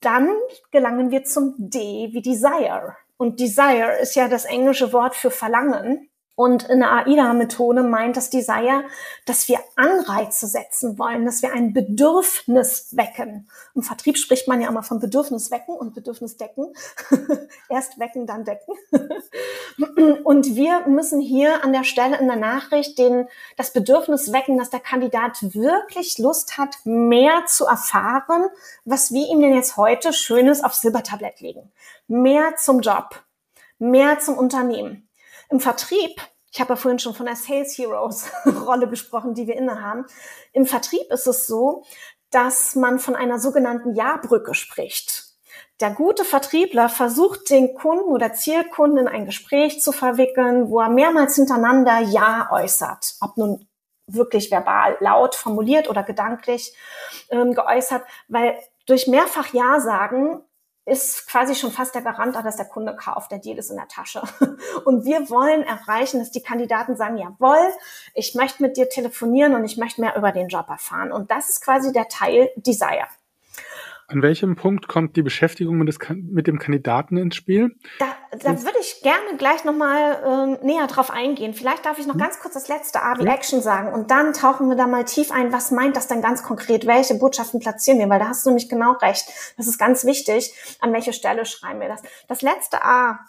dann 0.00 0.30
gelangen 0.72 1.10
wir 1.10 1.24
zum 1.24 1.54
D 1.56 2.10
wie 2.12 2.22
Desire. 2.22 2.96
Und 3.16 3.38
Desire 3.38 3.98
ist 4.00 4.16
ja 4.16 4.28
das 4.28 4.44
englische 4.44 4.92
Wort 4.92 5.14
für 5.14 5.30
Verlangen. 5.30 6.09
Und 6.40 6.62
in 6.70 6.78
der 6.78 6.90
AIDA-Methode 6.90 7.82
meint 7.82 8.16
das 8.16 8.30
Desire, 8.30 8.84
dass 9.26 9.46
wir 9.50 9.58
Anreize 9.76 10.46
setzen 10.46 10.98
wollen, 10.98 11.26
dass 11.26 11.42
wir 11.42 11.52
ein 11.52 11.74
Bedürfnis 11.74 12.96
wecken. 12.96 13.46
Im 13.74 13.82
Vertrieb 13.82 14.16
spricht 14.16 14.48
man 14.48 14.62
ja 14.62 14.70
immer 14.70 14.82
von 14.82 15.00
Bedürfnis 15.00 15.50
wecken 15.50 15.74
und 15.74 15.94
Bedürfnis 15.94 16.38
decken. 16.38 16.72
Erst 17.68 17.98
wecken, 17.98 18.26
dann 18.26 18.46
decken. 18.46 18.72
und 20.24 20.56
wir 20.56 20.88
müssen 20.88 21.20
hier 21.20 21.62
an 21.62 21.74
der 21.74 21.84
Stelle 21.84 22.16
in 22.16 22.26
der 22.26 22.36
Nachricht 22.36 22.98
den, 22.98 23.28
das 23.58 23.74
Bedürfnis 23.74 24.32
wecken, 24.32 24.56
dass 24.56 24.70
der 24.70 24.80
Kandidat 24.80 25.42
wirklich 25.52 26.16
Lust 26.16 26.56
hat, 26.56 26.74
mehr 26.84 27.44
zu 27.48 27.66
erfahren, 27.66 28.46
was 28.86 29.12
wir 29.12 29.28
ihm 29.28 29.42
denn 29.42 29.54
jetzt 29.54 29.76
heute 29.76 30.14
Schönes 30.14 30.64
aufs 30.64 30.80
Silbertablett 30.80 31.42
legen. 31.42 31.70
Mehr 32.08 32.56
zum 32.56 32.80
Job, 32.80 33.22
mehr 33.78 34.20
zum 34.20 34.38
Unternehmen. 34.38 35.06
Im 35.50 35.60
Vertrieb, 35.60 36.20
ich 36.52 36.60
habe 36.60 36.70
ja 36.70 36.76
vorhin 36.76 36.98
schon 36.98 37.14
von 37.14 37.26
der 37.26 37.36
Sales 37.36 37.76
Heroes 37.76 38.30
Rolle 38.66 38.88
gesprochen, 38.88 39.34
die 39.34 39.46
wir 39.46 39.56
innehaben. 39.56 40.06
Im 40.52 40.66
Vertrieb 40.66 41.10
ist 41.10 41.26
es 41.26 41.46
so, 41.46 41.84
dass 42.30 42.76
man 42.76 42.98
von 43.00 43.16
einer 43.16 43.38
sogenannten 43.40 43.94
Ja-Brücke 43.94 44.54
spricht. 44.54 45.26
Der 45.80 45.90
gute 45.90 46.24
Vertriebler 46.24 46.88
versucht 46.88 47.50
den 47.50 47.74
Kunden 47.74 48.10
oder 48.10 48.32
Zielkunden 48.32 48.98
in 48.98 49.08
ein 49.08 49.26
Gespräch 49.26 49.80
zu 49.80 49.92
verwickeln, 49.92 50.68
wo 50.68 50.80
er 50.80 50.90
mehrmals 50.90 51.34
hintereinander 51.34 52.00
Ja 52.00 52.48
äußert. 52.52 53.16
Ob 53.20 53.36
nun 53.36 53.66
wirklich 54.06 54.50
verbal 54.50 54.96
laut 55.00 55.34
formuliert 55.34 55.88
oder 55.88 56.02
gedanklich 56.02 56.76
ähm, 57.30 57.54
geäußert, 57.54 58.04
weil 58.28 58.58
durch 58.86 59.06
mehrfach 59.06 59.52
Ja 59.52 59.80
sagen 59.80 60.44
ist 60.86 61.26
quasi 61.28 61.54
schon 61.54 61.70
fast 61.70 61.94
der 61.94 62.02
Garant, 62.02 62.34
dass 62.34 62.56
der 62.56 62.66
Kunde 62.66 62.96
kauft. 62.96 63.30
Der 63.30 63.38
Deal 63.38 63.58
ist 63.58 63.70
in 63.70 63.76
der 63.76 63.88
Tasche. 63.88 64.22
Und 64.84 65.04
wir 65.04 65.30
wollen 65.30 65.62
erreichen, 65.62 66.18
dass 66.18 66.30
die 66.30 66.42
Kandidaten 66.42 66.96
sagen, 66.96 67.18
jawohl, 67.18 67.72
ich 68.14 68.34
möchte 68.34 68.62
mit 68.62 68.76
dir 68.76 68.88
telefonieren 68.88 69.54
und 69.54 69.64
ich 69.64 69.76
möchte 69.76 70.00
mehr 70.00 70.16
über 70.16 70.32
den 70.32 70.48
Job 70.48 70.68
erfahren. 70.68 71.12
Und 71.12 71.30
das 71.30 71.48
ist 71.48 71.64
quasi 71.64 71.92
der 71.92 72.08
Teil 72.08 72.50
Desire. 72.56 73.06
An 74.10 74.22
welchem 74.22 74.56
Punkt 74.56 74.88
kommt 74.88 75.14
die 75.14 75.22
Beschäftigung 75.22 75.78
mit, 75.78 75.96
mit 76.10 76.48
dem 76.48 76.58
Kandidaten 76.58 77.16
ins 77.16 77.36
Spiel? 77.36 77.76
Da, 78.00 78.06
da 78.36 78.60
würde 78.64 78.78
ich 78.80 79.02
gerne 79.02 79.36
gleich 79.38 79.64
nochmal 79.64 80.20
ähm, 80.26 80.66
näher 80.66 80.88
drauf 80.88 81.12
eingehen. 81.12 81.54
Vielleicht 81.54 81.86
darf 81.86 82.00
ich 82.00 82.08
noch 82.08 82.14
hm. 82.14 82.20
ganz 82.20 82.40
kurz 82.40 82.54
das 82.54 82.66
letzte 82.66 83.02
A 83.02 83.16
wie 83.18 83.24
ja. 83.24 83.32
Action 83.32 83.62
sagen 83.62 83.92
und 83.92 84.10
dann 84.10 84.32
tauchen 84.32 84.68
wir 84.68 84.74
da 84.74 84.88
mal 84.88 85.04
tief 85.04 85.30
ein. 85.30 85.52
Was 85.52 85.70
meint 85.70 85.96
das 85.96 86.08
denn 86.08 86.22
ganz 86.22 86.42
konkret? 86.42 86.88
Welche 86.88 87.14
Botschaften 87.14 87.60
platzieren 87.60 88.00
wir? 88.00 88.08
Weil 88.08 88.18
da 88.18 88.26
hast 88.26 88.44
du 88.44 88.50
nämlich 88.50 88.68
genau 88.68 88.94
recht. 88.94 89.28
Das 89.56 89.68
ist 89.68 89.78
ganz 89.78 90.04
wichtig. 90.04 90.52
An 90.80 90.92
welche 90.92 91.12
Stelle 91.12 91.46
schreiben 91.46 91.80
wir 91.80 91.88
das? 91.88 92.02
Das 92.26 92.42
letzte 92.42 92.84
A 92.84 93.20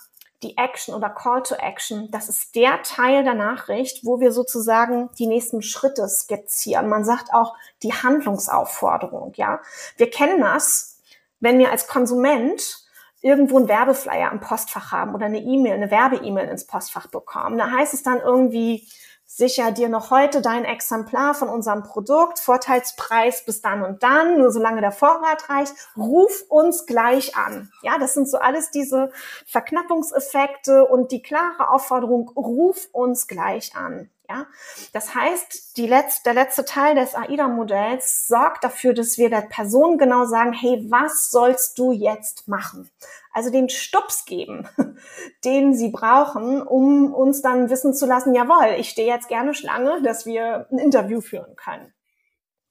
die 0.43 0.57
Action 0.57 0.95
oder 0.95 1.09
Call 1.09 1.43
to 1.43 1.55
Action, 1.55 2.09
das 2.11 2.29
ist 2.29 2.55
der 2.55 2.81
Teil 2.83 3.23
der 3.23 3.35
Nachricht, 3.35 4.03
wo 4.03 4.19
wir 4.19 4.31
sozusagen 4.31 5.09
die 5.19 5.27
nächsten 5.27 5.61
Schritte 5.61 6.07
skizzieren. 6.07 6.89
Man 6.89 7.03
sagt 7.03 7.33
auch 7.33 7.55
die 7.83 7.93
Handlungsaufforderung, 7.93 9.33
ja. 9.35 9.61
Wir 9.97 10.09
kennen 10.09 10.41
das, 10.41 10.99
wenn 11.39 11.59
wir 11.59 11.71
als 11.71 11.87
Konsument 11.87 12.85
irgendwo 13.21 13.57
einen 13.57 13.67
Werbeflyer 13.67 14.31
im 14.31 14.39
Postfach 14.39 14.91
haben 14.91 15.13
oder 15.13 15.27
eine 15.27 15.39
E-Mail, 15.39 15.73
eine 15.73 15.91
Werbe-E-Mail 15.91 16.49
ins 16.49 16.65
Postfach 16.65 17.07
bekommen. 17.07 17.57
Da 17.57 17.69
heißt 17.69 17.93
es 17.93 18.01
dann 18.01 18.19
irgendwie, 18.19 18.87
sicher 19.35 19.71
dir 19.71 19.87
noch 19.87 20.11
heute 20.11 20.41
dein 20.41 20.65
Exemplar 20.65 21.33
von 21.33 21.47
unserem 21.47 21.83
Produkt, 21.83 22.39
Vorteilspreis 22.39 23.45
bis 23.45 23.61
dann 23.61 23.83
und 23.83 24.03
dann, 24.03 24.37
nur 24.37 24.51
solange 24.51 24.81
der 24.81 24.91
Vorrat 24.91 25.49
reicht, 25.49 25.73
ruf 25.95 26.43
uns 26.49 26.85
gleich 26.85 27.35
an. 27.35 27.71
Ja, 27.81 27.97
das 27.97 28.13
sind 28.13 28.29
so 28.29 28.37
alles 28.37 28.71
diese 28.71 29.11
Verknappungseffekte 29.45 30.85
und 30.85 31.11
die 31.11 31.21
klare 31.21 31.69
Aufforderung, 31.69 32.29
ruf 32.35 32.89
uns 32.91 33.27
gleich 33.27 33.75
an. 33.75 34.09
Ja, 34.31 34.45
das 34.93 35.13
heißt, 35.13 35.75
die 35.75 35.87
letzte, 35.87 36.23
der 36.23 36.33
letzte 36.33 36.63
Teil 36.63 36.95
des 36.95 37.15
AIDA-Modells 37.15 38.29
sorgt 38.29 38.63
dafür, 38.63 38.93
dass 38.93 39.17
wir 39.17 39.29
der 39.29 39.41
Person 39.41 39.97
genau 39.97 40.23
sagen, 40.23 40.53
hey, 40.53 40.85
was 40.89 41.31
sollst 41.31 41.77
du 41.77 41.91
jetzt 41.91 42.47
machen? 42.47 42.89
Also 43.33 43.49
den 43.49 43.67
Stups 43.67 44.23
geben, 44.23 44.69
den 45.43 45.73
sie 45.73 45.89
brauchen, 45.89 46.61
um 46.61 47.13
uns 47.13 47.41
dann 47.41 47.69
wissen 47.69 47.93
zu 47.93 48.05
lassen, 48.05 48.33
jawohl, 48.33 48.75
ich 48.77 48.89
stehe 48.89 49.13
jetzt 49.13 49.27
gerne 49.27 49.53
Schlange, 49.53 50.01
dass 50.01 50.25
wir 50.25 50.65
ein 50.71 50.77
Interview 50.77 51.19
führen 51.19 51.57
können. 51.57 51.93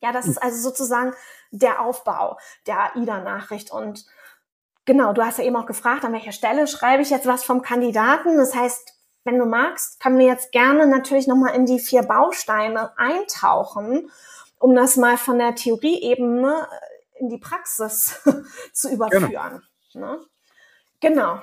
Ja, 0.00 0.12
das 0.12 0.26
ist 0.26 0.42
also 0.42 0.56
sozusagen 0.56 1.12
der 1.50 1.82
Aufbau 1.82 2.38
der 2.66 2.96
AIDA-Nachricht 2.96 3.70
und 3.70 4.06
Genau, 4.86 5.12
du 5.12 5.22
hast 5.22 5.38
ja 5.38 5.44
eben 5.44 5.56
auch 5.56 5.66
gefragt, 5.66 6.04
an 6.04 6.14
welcher 6.14 6.32
Stelle 6.32 6.66
schreibe 6.66 7.02
ich 7.02 7.10
jetzt 7.10 7.26
was 7.26 7.44
vom 7.44 7.60
Kandidaten. 7.60 8.38
Das 8.38 8.56
heißt, 8.56 8.94
wenn 9.24 9.38
du 9.38 9.44
magst, 9.44 10.00
können 10.00 10.18
wir 10.18 10.26
jetzt 10.26 10.52
gerne 10.52 10.86
natürlich 10.86 11.26
nochmal 11.26 11.54
in 11.54 11.66
die 11.66 11.78
vier 11.78 12.02
Bausteine 12.02 12.96
eintauchen, 12.98 14.10
um 14.58 14.74
das 14.74 14.96
mal 14.96 15.16
von 15.16 15.38
der 15.38 15.54
Theorieebene 15.54 16.66
in 17.18 17.28
die 17.28 17.38
Praxis 17.38 18.20
zu 18.72 18.90
überführen. 18.90 19.62
Ne? 19.94 20.20
Genau. 21.00 21.40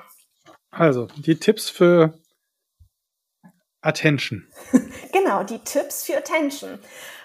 Also, 0.70 1.06
die 1.16 1.38
Tipps 1.38 1.70
für 1.70 2.14
Attention. 3.80 4.46
genau, 5.12 5.44
die 5.44 5.60
Tipps 5.60 6.04
für 6.04 6.16
Attention. 6.16 6.78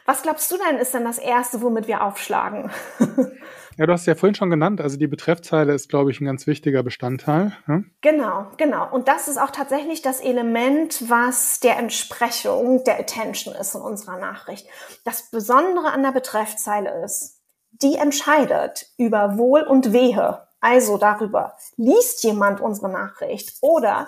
Was 0.05 0.21
glaubst 0.21 0.51
du 0.51 0.57
denn 0.57 0.77
ist 0.77 0.93
denn 0.93 1.05
das 1.05 1.17
Erste, 1.17 1.61
womit 1.61 1.87
wir 1.87 2.03
aufschlagen? 2.03 2.71
Ja, 3.77 3.87
du 3.87 3.93
hast 3.93 4.05
ja 4.05 4.15
vorhin 4.15 4.35
schon 4.35 4.49
genannt, 4.49 4.81
also 4.81 4.97
die 4.97 5.07
Betreffzeile 5.07 5.73
ist, 5.73 5.89
glaube 5.89 6.11
ich, 6.11 6.21
ein 6.21 6.25
ganz 6.25 6.45
wichtiger 6.45 6.83
Bestandteil. 6.83 7.53
Ja? 7.67 7.81
Genau, 8.01 8.47
genau. 8.57 8.87
Und 8.91 9.07
das 9.07 9.27
ist 9.27 9.37
auch 9.37 9.49
tatsächlich 9.49 10.01
das 10.01 10.19
Element, 10.19 11.09
was 11.09 11.59
der 11.59 11.77
Entsprechung 11.77 12.83
der 12.83 12.99
Attention 12.99 13.55
ist 13.55 13.73
in 13.73 13.81
unserer 13.81 14.17
Nachricht. 14.17 14.67
Das 15.05 15.29
Besondere 15.31 15.91
an 15.91 16.03
der 16.03 16.11
Betreffzeile 16.11 17.03
ist, 17.03 17.41
die 17.71 17.95
entscheidet 17.95 18.87
über 18.97 19.37
Wohl 19.37 19.63
und 19.63 19.91
Wehe. 19.91 20.47
Also 20.59 20.97
darüber, 20.97 21.57
liest 21.75 22.23
jemand 22.23 22.61
unsere 22.61 22.89
Nachricht 22.89 23.57
oder 23.61 24.07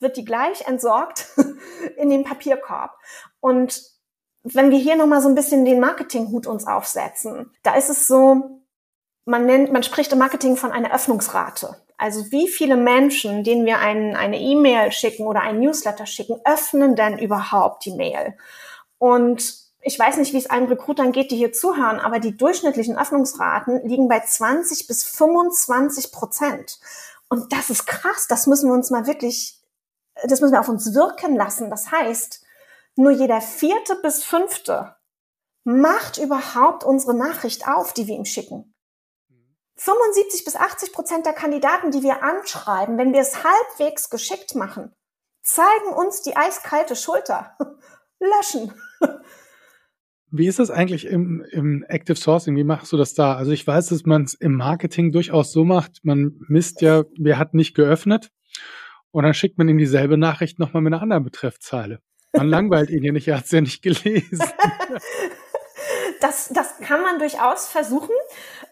wird 0.00 0.16
die 0.16 0.24
gleich 0.24 0.66
entsorgt 0.66 1.28
in 1.96 2.10
den 2.10 2.24
Papierkorb. 2.24 2.98
Und 3.40 3.80
wenn 4.42 4.70
wir 4.70 4.78
hier 4.78 4.96
nochmal 4.96 5.22
so 5.22 5.28
ein 5.28 5.34
bisschen 5.34 5.64
den 5.64 5.80
Marketinghut 5.80 6.46
uns 6.46 6.66
aufsetzen, 6.66 7.50
da 7.62 7.74
ist 7.76 7.88
es 7.88 8.06
so, 8.06 8.63
man 9.24 9.46
nennt, 9.46 9.72
man 9.72 9.82
spricht 9.82 10.12
im 10.12 10.18
Marketing 10.18 10.56
von 10.56 10.72
einer 10.72 10.94
Öffnungsrate. 10.94 11.76
Also 11.96 12.30
wie 12.30 12.48
viele 12.48 12.76
Menschen, 12.76 13.44
denen 13.44 13.64
wir 13.64 13.78
ein, 13.78 14.16
eine 14.16 14.38
E-Mail 14.38 14.92
schicken 14.92 15.26
oder 15.26 15.40
ein 15.40 15.60
Newsletter 15.60 16.06
schicken, 16.06 16.40
öffnen 16.44 16.96
denn 16.96 17.18
überhaupt 17.18 17.84
die 17.84 17.92
Mail? 17.92 18.36
Und 18.98 19.64
ich 19.80 19.98
weiß 19.98 20.16
nicht, 20.16 20.32
wie 20.32 20.38
es 20.38 20.50
allen 20.50 20.66
Recruitern 20.66 21.12
geht, 21.12 21.30
die 21.30 21.36
hier 21.36 21.52
zuhören, 21.52 22.00
aber 22.00 22.18
die 22.18 22.36
durchschnittlichen 22.36 22.98
Öffnungsraten 22.98 23.86
liegen 23.86 24.08
bei 24.08 24.20
20 24.20 24.86
bis 24.86 25.04
25 25.04 26.10
Prozent. 26.10 26.80
Und 27.28 27.52
das 27.52 27.70
ist 27.70 27.86
krass. 27.86 28.26
Das 28.28 28.46
müssen 28.46 28.68
wir 28.68 28.74
uns 28.74 28.90
mal 28.90 29.06
wirklich, 29.06 29.60
das 30.26 30.40
müssen 30.40 30.52
wir 30.52 30.60
auf 30.60 30.68
uns 30.68 30.94
wirken 30.94 31.36
lassen. 31.36 31.70
Das 31.70 31.90
heißt, 31.90 32.44
nur 32.96 33.10
jeder 33.10 33.40
vierte 33.40 33.96
bis 33.96 34.24
fünfte 34.24 34.96
macht 35.64 36.18
überhaupt 36.18 36.84
unsere 36.84 37.14
Nachricht 37.14 37.66
auf, 37.66 37.92
die 37.92 38.06
wir 38.06 38.16
ihm 38.16 38.24
schicken. 38.24 38.73
75 39.76 40.44
bis 40.44 40.56
80 40.56 40.92
Prozent 40.92 41.26
der 41.26 41.32
Kandidaten, 41.32 41.90
die 41.90 42.02
wir 42.02 42.22
anschreiben, 42.22 42.98
wenn 42.98 43.12
wir 43.12 43.20
es 43.20 43.42
halbwegs 43.42 44.08
geschickt 44.10 44.54
machen, 44.54 44.92
zeigen 45.42 45.92
uns 45.96 46.22
die 46.22 46.36
eiskalte 46.36 46.96
Schulter. 46.96 47.56
Löschen. 48.20 48.72
Wie 50.30 50.46
ist 50.46 50.58
das 50.58 50.70
eigentlich 50.70 51.06
im, 51.06 51.44
im 51.50 51.84
Active 51.88 52.16
Sourcing? 52.16 52.56
Wie 52.56 52.64
machst 52.64 52.92
du 52.92 52.96
das 52.96 53.14
da? 53.14 53.36
Also 53.36 53.52
ich 53.52 53.66
weiß, 53.66 53.88
dass 53.88 54.04
man 54.04 54.22
es 54.22 54.34
im 54.34 54.54
Marketing 54.54 55.12
durchaus 55.12 55.52
so 55.52 55.64
macht. 55.64 55.98
Man 56.02 56.40
misst 56.48 56.80
ja, 56.80 57.04
wer 57.18 57.38
hat 57.38 57.54
nicht 57.54 57.74
geöffnet. 57.74 58.30
Und 59.10 59.24
dann 59.24 59.34
schickt 59.34 59.58
man 59.58 59.68
ihm 59.68 59.78
dieselbe 59.78 60.16
Nachricht 60.16 60.58
nochmal 60.58 60.82
mit 60.82 60.92
einer 60.92 61.02
anderen 61.02 61.22
Betreffzeile. 61.24 62.00
Man 62.32 62.48
langweilt 62.48 62.90
ihn 62.90 63.04
ja 63.04 63.12
nicht, 63.12 63.28
er 63.28 63.38
hat 63.38 63.44
es 63.44 63.52
ja 63.52 63.60
nicht 63.60 63.82
gelesen. 63.82 64.42
das, 66.20 66.48
das 66.48 66.78
kann 66.78 67.02
man 67.02 67.18
durchaus 67.18 67.68
versuchen. 67.68 68.14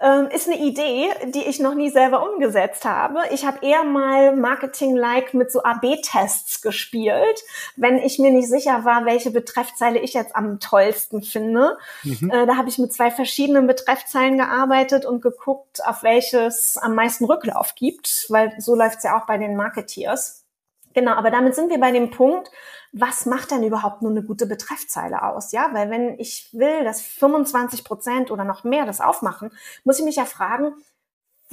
Ähm, 0.01 0.29
ist 0.29 0.49
eine 0.49 0.59
Idee, 0.59 1.11
die 1.27 1.45
ich 1.45 1.61
noch 1.61 1.75
nie 1.75 1.91
selber 1.91 2.29
umgesetzt 2.29 2.85
habe. 2.85 3.21
Ich 3.31 3.45
habe 3.45 3.65
eher 3.65 3.85
mal 3.85 4.35
Marketing-like 4.35 5.33
mit 5.33 5.53
so 5.53 5.63
AB-Tests 5.63 6.61
gespielt, 6.61 7.41
wenn 7.77 7.99
ich 7.99 8.19
mir 8.19 8.33
nicht 8.33 8.49
sicher 8.49 8.85
war, 8.85 9.05
welche 9.05 9.31
Betreffzeile 9.31 10.01
ich 10.01 10.15
jetzt 10.15 10.35
am 10.35 10.59
tollsten 10.59 11.23
finde. 11.23 11.79
Mhm. 12.03 12.31
Äh, 12.31 12.47
da 12.47 12.57
habe 12.57 12.69
ich 12.69 12.79
mit 12.79 12.93
zwei 12.93 13.11
verschiedenen 13.11 13.67
Betreffzeilen 13.67 14.39
gearbeitet 14.39 15.05
und 15.05 15.23
geguckt, 15.23 15.85
auf 15.87 16.03
welches 16.03 16.77
am 16.79 16.95
meisten 16.95 17.25
Rücklauf 17.25 17.75
gibt, 17.77 18.27
weil 18.29 18.53
so 18.59 18.75
läuft's 18.75 19.05
ja 19.05 19.17
auch 19.17 19.27
bei 19.27 19.39
den 19.39 19.57
Marketeers. 19.57 20.45
Genau, 20.95 21.13
aber 21.13 21.31
damit 21.31 21.55
sind 21.55 21.71
wir 21.71 21.79
bei 21.79 21.91
dem 21.91 22.11
Punkt, 22.11 22.51
was 22.93 23.25
macht 23.25 23.51
denn 23.51 23.63
überhaupt 23.63 24.03
nur 24.03 24.11
eine 24.11 24.23
gute 24.23 24.47
Betreffzeile 24.47 25.23
aus? 25.23 25.53
Ja, 25.53 25.71
weil 25.73 25.91
wenn 25.91 26.19
ich 26.19 26.51
will, 26.53 26.85
dass 26.85 27.01
25 27.01 27.85
Prozent 27.85 28.31
oder 28.31 28.45
noch 28.45 28.65
mehr 28.65 28.85
das 28.85 29.01
aufmachen, 29.01 29.51
muss 29.85 29.99
ich 29.99 30.05
mich 30.05 30.17
ja 30.17 30.27
fragen, 30.27 30.75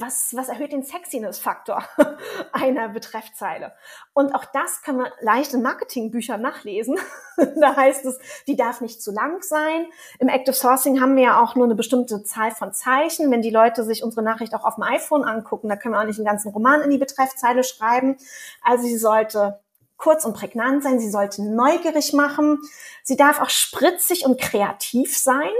was, 0.00 0.34
was 0.34 0.48
erhöht 0.48 0.72
den 0.72 0.82
Sexiness-Faktor 0.82 1.84
einer 2.52 2.88
Betreffzeile? 2.88 3.72
Und 4.12 4.34
auch 4.34 4.44
das 4.46 4.82
können 4.82 4.98
wir 4.98 5.12
leicht 5.20 5.52
in 5.52 5.62
Marketingbüchern 5.62 6.40
nachlesen. 6.40 6.98
da 7.60 7.76
heißt 7.76 8.04
es, 8.06 8.18
die 8.46 8.56
darf 8.56 8.80
nicht 8.80 9.02
zu 9.02 9.10
lang 9.10 9.42
sein. 9.42 9.86
Im 10.18 10.28
Active 10.28 10.54
Sourcing 10.54 11.00
haben 11.00 11.16
wir 11.16 11.24
ja 11.24 11.42
auch 11.42 11.54
nur 11.54 11.66
eine 11.66 11.74
bestimmte 11.74 12.22
Zahl 12.24 12.50
von 12.50 12.72
Zeichen. 12.72 13.30
Wenn 13.30 13.42
die 13.42 13.50
Leute 13.50 13.84
sich 13.84 14.02
unsere 14.02 14.22
Nachricht 14.22 14.54
auch 14.54 14.64
auf 14.64 14.76
dem 14.76 14.84
iPhone 14.84 15.24
angucken, 15.24 15.68
da 15.68 15.76
können 15.76 15.94
wir 15.94 16.00
auch 16.00 16.06
nicht 16.06 16.18
einen 16.18 16.26
ganzen 16.26 16.50
Roman 16.50 16.80
in 16.82 16.90
die 16.90 16.98
Betreffzeile 16.98 17.62
schreiben. 17.62 18.16
Also 18.62 18.84
sie 18.84 18.96
sollte 18.96 19.60
kurz 20.00 20.24
und 20.24 20.34
prägnant 20.34 20.82
sein, 20.82 20.98
sie 20.98 21.10
sollte 21.10 21.42
neugierig 21.42 22.12
machen, 22.12 22.58
sie 23.04 23.16
darf 23.16 23.40
auch 23.40 23.50
spritzig 23.50 24.24
und 24.24 24.40
kreativ 24.40 25.16
sein. 25.16 25.50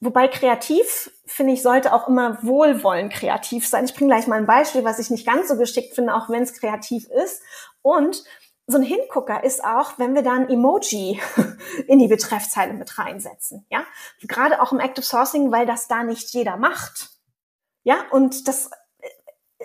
Wobei 0.00 0.26
kreativ, 0.26 1.12
finde 1.26 1.52
ich, 1.52 1.62
sollte 1.62 1.92
auch 1.92 2.08
immer 2.08 2.42
wohlwollend 2.42 3.12
kreativ 3.12 3.68
sein. 3.68 3.84
Ich 3.84 3.94
bringe 3.94 4.12
gleich 4.12 4.26
mal 4.26 4.38
ein 4.38 4.46
Beispiel, 4.46 4.82
was 4.82 4.98
ich 4.98 5.10
nicht 5.10 5.26
ganz 5.26 5.48
so 5.48 5.56
geschickt 5.56 5.94
finde, 5.94 6.14
auch 6.14 6.28
wenn 6.28 6.42
es 6.42 6.54
kreativ 6.54 7.08
ist. 7.08 7.42
Und 7.82 8.24
so 8.66 8.78
ein 8.78 8.82
Hingucker 8.82 9.44
ist 9.44 9.62
auch, 9.62 9.98
wenn 9.98 10.14
wir 10.14 10.22
da 10.22 10.32
ein 10.32 10.48
Emoji 10.48 11.20
in 11.86 11.98
die 11.98 12.08
Betreffzeile 12.08 12.72
mit 12.72 12.98
reinsetzen. 12.98 13.66
Ja, 13.70 13.84
gerade 14.22 14.60
auch 14.60 14.72
im 14.72 14.80
Active 14.80 15.04
Sourcing, 15.04 15.52
weil 15.52 15.66
das 15.66 15.86
da 15.86 16.02
nicht 16.02 16.30
jeder 16.30 16.56
macht. 16.56 17.10
Ja, 17.84 18.04
und 18.10 18.48
das 18.48 18.70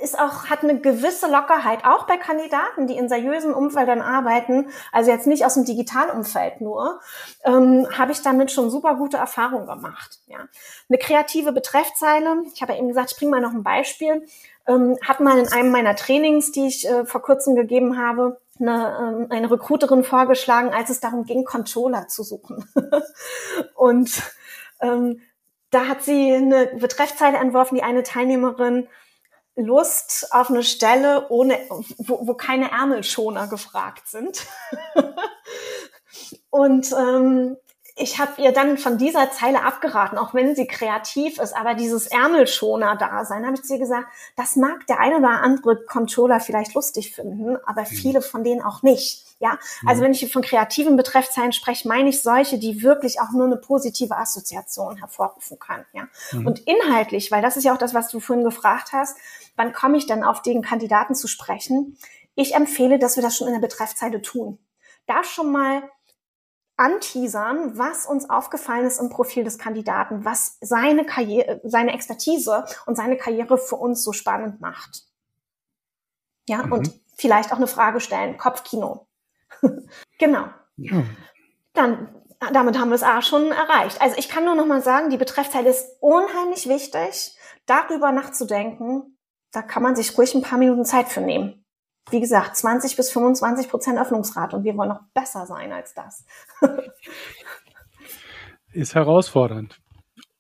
ist 0.02 0.20
auch, 0.20 0.46
hat 0.46 0.64
eine 0.64 0.80
gewisse 0.80 1.30
Lockerheit, 1.30 1.86
auch 1.86 2.06
bei 2.06 2.18
Kandidaten, 2.18 2.88
die 2.88 2.98
in 2.98 3.10
seriösen 3.10 3.54
Umfeldern 3.54 4.02
arbeiten, 4.02 4.70
also 4.92 5.12
jetzt 5.12 5.28
nicht 5.28 5.46
aus 5.46 5.56
dem 5.56 5.66
Digitalumfeld 5.66 6.62
nur, 6.62 7.00
ähm, 7.44 7.88
habe 7.98 8.12
ich 8.12 8.22
damit 8.22 8.52
schon 8.52 8.70
super 8.70 8.96
gute 8.96 9.18
Erfahrungen 9.18 9.68
gemacht. 9.68 10.20
Ja. 10.28 10.40
Eine 10.90 10.98
kreative 10.98 11.52
Betreffzeile, 11.52 12.44
ich 12.54 12.62
habe 12.62 12.74
ja 12.74 12.80
eben 12.80 12.88
gesagt, 12.88 13.12
ich 13.12 13.18
bringe 13.18 13.32
mal 13.32 13.42
noch 13.42 13.54
ein 13.54 13.64
Beispiel. 13.64 14.26
ähm, 14.68 14.98
hat 15.02 15.22
mal 15.22 15.38
in 15.38 15.48
einem 15.48 15.72
meiner 15.72 15.96
Trainings, 15.96 16.52
die 16.52 16.68
ich 16.68 16.88
äh, 16.88 17.06
vor 17.06 17.22
kurzem 17.22 17.56
gegeben 17.56 17.98
habe, 17.98 18.40
eine, 18.60 18.98
ähm, 19.00 19.28
eine 19.30 19.50
Recruiterin 19.50 20.04
vorgeschlagen, 20.04 20.74
als 20.74 20.90
es 20.90 21.00
darum 21.00 21.24
ging, 21.24 21.46
Controller 21.46 22.08
zu 22.08 22.24
suchen. 22.24 22.68
und 23.76 24.12
ähm, 24.82 25.22
da 25.70 25.88
hat 25.88 26.04
sie 26.04 26.34
eine 26.34 26.68
Betreffzeile 26.80 27.38
entworfen, 27.38 27.76
die 27.76 27.84
eine 27.84 28.04
Teilnehmerin 28.04 28.88
Lust 29.58 30.28
auf 30.32 30.50
eine 30.50 30.64
Stelle, 30.64 31.28
ohne, 31.30 31.60
wo, 31.98 32.28
wo 32.28 32.34
keine 32.36 32.72
Ärmelschoner 32.72 33.48
gefragt 33.48 34.08
sind. 34.08 34.46
und 36.50 36.92
ähm, 36.94 37.58
ich 38.00 38.20
habe 38.20 38.40
ihr 38.42 38.52
dann 38.52 38.78
von 38.78 39.00
dieser 39.00 39.32
Zeile 39.32 39.64
abgeraten, 39.64 40.20
auch 40.20 40.34
wenn 40.36 40.56
sie 40.56 40.68
kreativ 40.68 41.40
ist, 41.40 41.56
aber 41.56 41.74
dieses 41.74 42.06
Ärmelschoner-Dasein, 42.08 43.46
habe 43.46 43.56
ich 43.56 43.64
zu 43.64 43.74
ihr 43.74 43.80
gesagt, 43.80 44.08
das 44.36 44.56
mag 44.56 44.86
der 44.86 45.00
eine 45.00 45.18
oder 45.18 45.42
andere 45.42 45.84
Controller 45.86 46.40
vielleicht 46.40 46.76
lustig 46.76 47.16
finden, 47.16 47.58
aber 47.66 47.82
mhm. 47.82 47.88
viele 47.88 48.22
von 48.22 48.44
denen 48.44 48.62
auch 48.62 48.84
nicht. 48.84 49.24
Ja, 49.40 49.60
also 49.86 50.02
mhm. 50.02 50.06
wenn 50.06 50.12
ich 50.14 50.32
von 50.32 50.42
kreativen 50.42 50.96
Betreffzeilen 50.96 51.54
spreche, 51.54 51.88
meine 51.88 52.10
ich 52.10 52.24
solche, 52.24 52.58
die 52.58 52.82
wirklich 52.82 53.20
auch 53.22 53.32
nur 53.32 53.46
eine 53.46 53.58
positive 53.58 54.18
Assoziation 54.18 54.98
hervorrufen 54.98 55.60
können. 55.60 55.86
Ja, 55.94 56.08
mhm. 56.32 56.48
und 56.48 56.60
inhaltlich, 56.68 57.32
weil 57.32 57.42
das 57.42 57.58
ist 57.58 57.64
ja 57.64 57.74
auch 57.74 57.78
das, 57.78 57.94
was 57.94 58.10
du 58.10 58.20
vorhin 58.20 58.44
gefragt 58.46 58.94
hast, 58.94 59.18
wann 59.58 59.74
komme 59.74 59.98
ich 59.98 60.06
dann 60.06 60.24
auf 60.24 60.42
den 60.42 60.62
Kandidaten 60.62 61.16
zu 61.16 61.28
sprechen? 61.28 61.98
Ich 62.36 62.56
empfehle, 62.56 63.00
dass 63.00 63.18
wir 63.18 63.24
das 63.24 63.36
schon 63.36 63.48
in 63.48 63.54
der 63.54 63.62
Betreffzeile 63.62 64.22
tun. 64.22 64.60
Da 65.08 65.24
schon 65.24 65.52
mal 65.52 65.84
anteasern, 66.78 67.78
was 67.78 68.06
uns 68.06 68.30
aufgefallen 68.30 68.86
ist 68.86 69.00
im 69.00 69.10
Profil 69.10 69.44
des 69.44 69.58
Kandidaten, 69.58 70.24
was 70.24 70.58
seine 70.62 71.06
Karriere, 71.06 71.60
seine 71.64 71.92
Expertise 71.94 72.66
und 72.86 72.96
seine 72.96 73.18
Karriere 73.18 73.58
für 73.58 73.76
uns 73.76 74.04
so 74.04 74.14
spannend 74.14 74.62
macht. 74.62 75.04
Ja, 76.48 76.64
mhm. 76.64 76.72
und 76.72 77.02
vielleicht 77.18 77.52
auch 77.52 77.58
eine 77.58 77.68
Frage 77.68 78.00
stellen, 78.00 78.38
Kopfkino. 78.38 79.08
genau. 80.20 80.50
Ja. 80.78 81.04
Dann, 81.74 82.16
damit 82.54 82.78
haben 82.80 82.90
wir 82.90 82.96
es 82.96 83.04
auch 83.04 83.24
schon 83.24 83.52
erreicht. 83.52 84.00
Also 84.00 84.16
ich 84.18 84.30
kann 84.30 84.46
nur 84.46 84.56
noch 84.56 84.68
mal 84.68 84.84
sagen, 84.84 85.10
die 85.10 85.18
Betreffzeile 85.18 85.70
ist 85.70 85.98
unheimlich 86.00 86.70
wichtig, 86.70 87.36
darüber 87.66 88.12
nachzudenken. 88.12 89.17
Da 89.58 89.64
kann 89.64 89.82
man 89.82 89.96
sich 89.96 90.16
ruhig 90.18 90.36
ein 90.36 90.44
paar 90.44 90.60
Minuten 90.60 90.86
Zeit 90.86 91.10
für 91.10 91.22
nehmen 91.22 91.66
wie 92.10 92.20
gesagt, 92.20 92.56
20 92.56 92.96
bis 92.96 93.12
25 93.12 93.70
Prozent 93.70 94.00
Öffnungsrate 94.00 94.56
und 94.56 94.64
wir 94.64 94.78
wollen 94.78 94.90
noch 94.90 95.02
besser 95.14 95.46
sein 95.46 95.72
als 95.72 95.94
das. 95.94 96.24
Ist 98.72 98.96
herausfordernd 98.96 99.80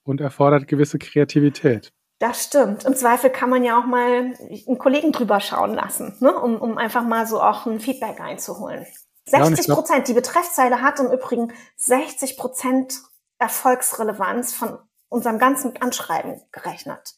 und 0.03 0.21
erfordert 0.21 0.67
gewisse 0.67 0.99
Kreativität. 0.99 1.91
Das 2.19 2.43
stimmt. 2.43 2.85
Im 2.85 2.95
Zweifel 2.95 3.29
kann 3.29 3.49
man 3.49 3.63
ja 3.63 3.79
auch 3.79 3.85
mal 3.85 4.33
einen 4.39 4.77
Kollegen 4.77 5.11
drüber 5.11 5.39
schauen 5.39 5.73
lassen, 5.73 6.15
ne? 6.19 6.33
um, 6.33 6.59
um 6.59 6.77
einfach 6.77 7.03
mal 7.03 7.27
so 7.27 7.41
auch 7.41 7.65
ein 7.65 7.79
Feedback 7.79 8.19
einzuholen. 8.19 8.85
60 9.25 9.67
Prozent, 9.67 9.99
ja, 9.99 10.03
die 10.05 10.13
Betreffzeile 10.13 10.81
hat 10.81 10.99
im 10.99 11.11
Übrigen 11.11 11.51
60 11.75 12.37
Prozent 12.37 13.01
Erfolgsrelevanz 13.39 14.53
von 14.53 14.79
unserem 15.09 15.37
ganzen 15.37 15.79
Anschreiben 15.79 16.41
gerechnet. 16.51 17.17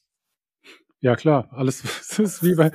Ja 1.02 1.16
klar, 1.16 1.48
alles 1.52 1.84
ist 2.20 2.44
wie 2.44 2.56
bei 2.56 2.72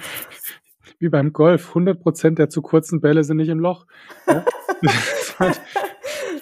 wie 0.98 1.08
beim 1.08 1.32
Golf. 1.32 1.68
100 1.68 2.00
Prozent 2.00 2.38
der 2.38 2.48
zu 2.48 2.62
kurzen 2.62 3.00
Bälle 3.00 3.24
sind 3.24 3.36
nicht 3.36 3.48
im 3.48 3.58
Loch. 3.58 3.86
Ja. 4.26 4.44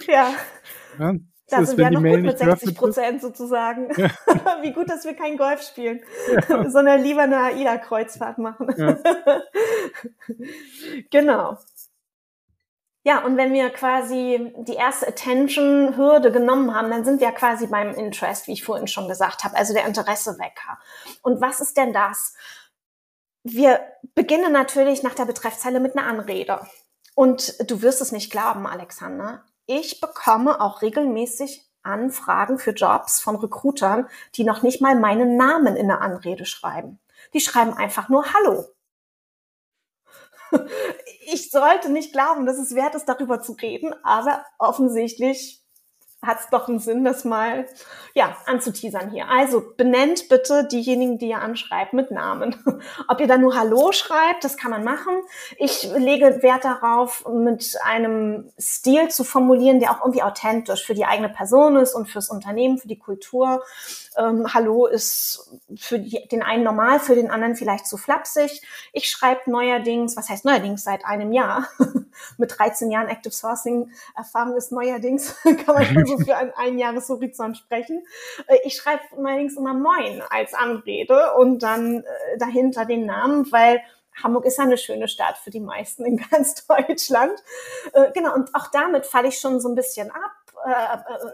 ja. 0.06 0.34
ja. 0.98 1.14
Da 1.48 1.60
ist, 1.60 1.68
sind 1.68 1.78
wir 1.78 1.84
ja 1.84 1.90
noch 1.90 2.02
gut 2.02 2.22
mit 2.22 2.38
60 2.38 2.74
Prozent 2.74 3.20
sozusagen. 3.20 3.88
Ja. 3.96 4.10
Wie 4.62 4.72
gut, 4.72 4.88
dass 4.88 5.04
wir 5.04 5.14
kein 5.14 5.36
Golf 5.36 5.62
spielen, 5.62 6.00
ja. 6.48 6.70
sondern 6.70 7.02
lieber 7.02 7.22
eine 7.22 7.36
AIDA-Kreuzfahrt 7.38 8.38
machen. 8.38 8.68
Genau. 11.10 11.58
Ja, 13.04 13.24
und 13.24 13.36
wenn 13.36 13.52
wir 13.52 13.70
quasi 13.70 14.52
die 14.58 14.74
erste 14.74 15.08
Attention-Hürde 15.08 16.30
genommen 16.30 16.72
haben, 16.72 16.88
dann 16.90 17.04
sind 17.04 17.20
wir 17.20 17.32
quasi 17.32 17.66
beim 17.66 17.94
Interest, 17.94 18.46
wie 18.46 18.52
ich 18.52 18.62
vorhin 18.62 18.86
schon 18.86 19.08
gesagt 19.08 19.42
habe, 19.42 19.56
also 19.56 19.74
der 19.74 19.86
Interessewecker. 19.86 20.78
Und 21.22 21.40
was 21.40 21.60
ist 21.60 21.76
denn 21.76 21.92
das? 21.92 22.34
Wir 23.42 23.80
beginnen 24.14 24.52
natürlich 24.52 25.02
nach 25.02 25.14
der 25.14 25.24
Betreffzeile 25.24 25.80
mit 25.80 25.96
einer 25.96 26.06
Anrede. 26.06 26.60
Und 27.14 27.68
du 27.68 27.82
wirst 27.82 28.00
es 28.00 28.12
nicht 28.12 28.30
glauben, 28.30 28.68
Alexander. 28.68 29.44
Ich 29.66 30.00
bekomme 30.00 30.60
auch 30.60 30.80
regelmäßig 30.80 31.68
Anfragen 31.82 32.58
für 32.58 32.70
Jobs 32.70 33.20
von 33.20 33.34
Recruitern, 33.34 34.08
die 34.36 34.44
noch 34.44 34.62
nicht 34.62 34.80
mal 34.80 34.94
meinen 34.94 35.36
Namen 35.36 35.74
in 35.74 35.88
der 35.88 36.00
Anrede 36.00 36.46
schreiben. 36.46 37.00
Die 37.34 37.40
schreiben 37.40 37.74
einfach 37.74 38.08
nur 38.08 38.32
Hallo. 38.32 38.66
Ich 41.24 41.50
sollte 41.50 41.90
nicht 41.90 42.12
glauben, 42.12 42.46
dass 42.46 42.58
es 42.58 42.74
wert 42.74 42.94
ist, 42.94 43.06
darüber 43.06 43.40
zu 43.40 43.52
reden, 43.52 43.94
aber 44.02 44.44
offensichtlich 44.58 45.61
hat 46.24 46.38
es 46.38 46.48
doch 46.50 46.68
einen 46.68 46.78
Sinn, 46.78 47.04
das 47.04 47.24
mal 47.24 47.66
ja 48.14 48.36
anzuteasern 48.46 49.10
hier. 49.10 49.28
Also 49.28 49.62
benennt 49.76 50.28
bitte 50.28 50.66
diejenigen, 50.68 51.18
die 51.18 51.30
ihr 51.30 51.40
anschreibt, 51.40 51.94
mit 51.94 52.12
Namen. 52.12 52.54
Ob 53.08 53.20
ihr 53.20 53.26
da 53.26 53.36
nur 53.36 53.58
Hallo 53.58 53.90
schreibt, 53.90 54.44
das 54.44 54.56
kann 54.56 54.70
man 54.70 54.84
machen. 54.84 55.20
Ich 55.56 55.90
lege 55.96 56.42
Wert 56.42 56.64
darauf, 56.64 57.24
mit 57.28 57.76
einem 57.84 58.50
Stil 58.58 59.08
zu 59.08 59.24
formulieren, 59.24 59.80
der 59.80 59.90
auch 59.90 60.00
irgendwie 60.00 60.22
authentisch 60.22 60.84
für 60.84 60.94
die 60.94 61.06
eigene 61.06 61.28
Person 61.28 61.76
ist 61.76 61.94
und 61.94 62.08
fürs 62.08 62.30
Unternehmen, 62.30 62.78
für 62.78 62.88
die 62.88 62.98
Kultur. 62.98 63.64
Ähm, 64.16 64.46
Hallo 64.54 64.86
ist 64.86 65.50
für 65.76 65.98
die, 65.98 66.28
den 66.28 66.42
einen 66.42 66.62
normal, 66.62 67.00
für 67.00 67.16
den 67.16 67.30
anderen 67.30 67.56
vielleicht 67.56 67.86
zu 67.86 67.96
flapsig. 67.96 68.62
Ich 68.92 69.08
schreibe 69.08 69.50
neuerdings, 69.50 70.16
was 70.16 70.28
heißt 70.28 70.44
neuerdings 70.44 70.84
seit 70.84 71.04
einem 71.04 71.32
Jahr, 71.32 71.68
mit 72.38 72.56
13 72.56 72.90
Jahren 72.92 73.08
Active 73.08 73.32
Sourcing 73.32 73.90
Erfahrung 74.14 74.56
ist 74.56 74.72
neuerdings, 74.72 75.34
kann 75.42 75.74
man 75.74 75.84
schon 75.84 76.11
so 76.12 76.24
für 76.24 76.36
einen 76.36 76.52
Einjahreshorizont 76.52 77.56
sprechen. 77.56 78.04
Äh, 78.46 78.58
ich 78.64 78.76
schreibe 78.76 79.02
neuerdings 79.16 79.56
immer 79.56 79.74
Moin 79.74 80.22
als 80.30 80.54
Anrede 80.54 81.34
und 81.34 81.62
dann 81.62 82.00
äh, 82.00 82.38
dahinter 82.38 82.84
den 82.84 83.06
Namen, 83.06 83.50
weil 83.52 83.80
Hamburg 84.22 84.44
ist 84.44 84.60
eine 84.60 84.76
schöne 84.76 85.08
Stadt 85.08 85.38
für 85.38 85.50
die 85.50 85.60
meisten 85.60 86.04
in 86.04 86.16
ganz 86.30 86.66
Deutschland. 86.66 87.42
Äh, 87.92 88.12
genau, 88.12 88.34
und 88.34 88.54
auch 88.54 88.68
damit 88.68 89.06
falle 89.06 89.28
ich 89.28 89.38
schon 89.38 89.60
so 89.60 89.68
ein 89.68 89.74
bisschen 89.74 90.10
ab. 90.10 90.32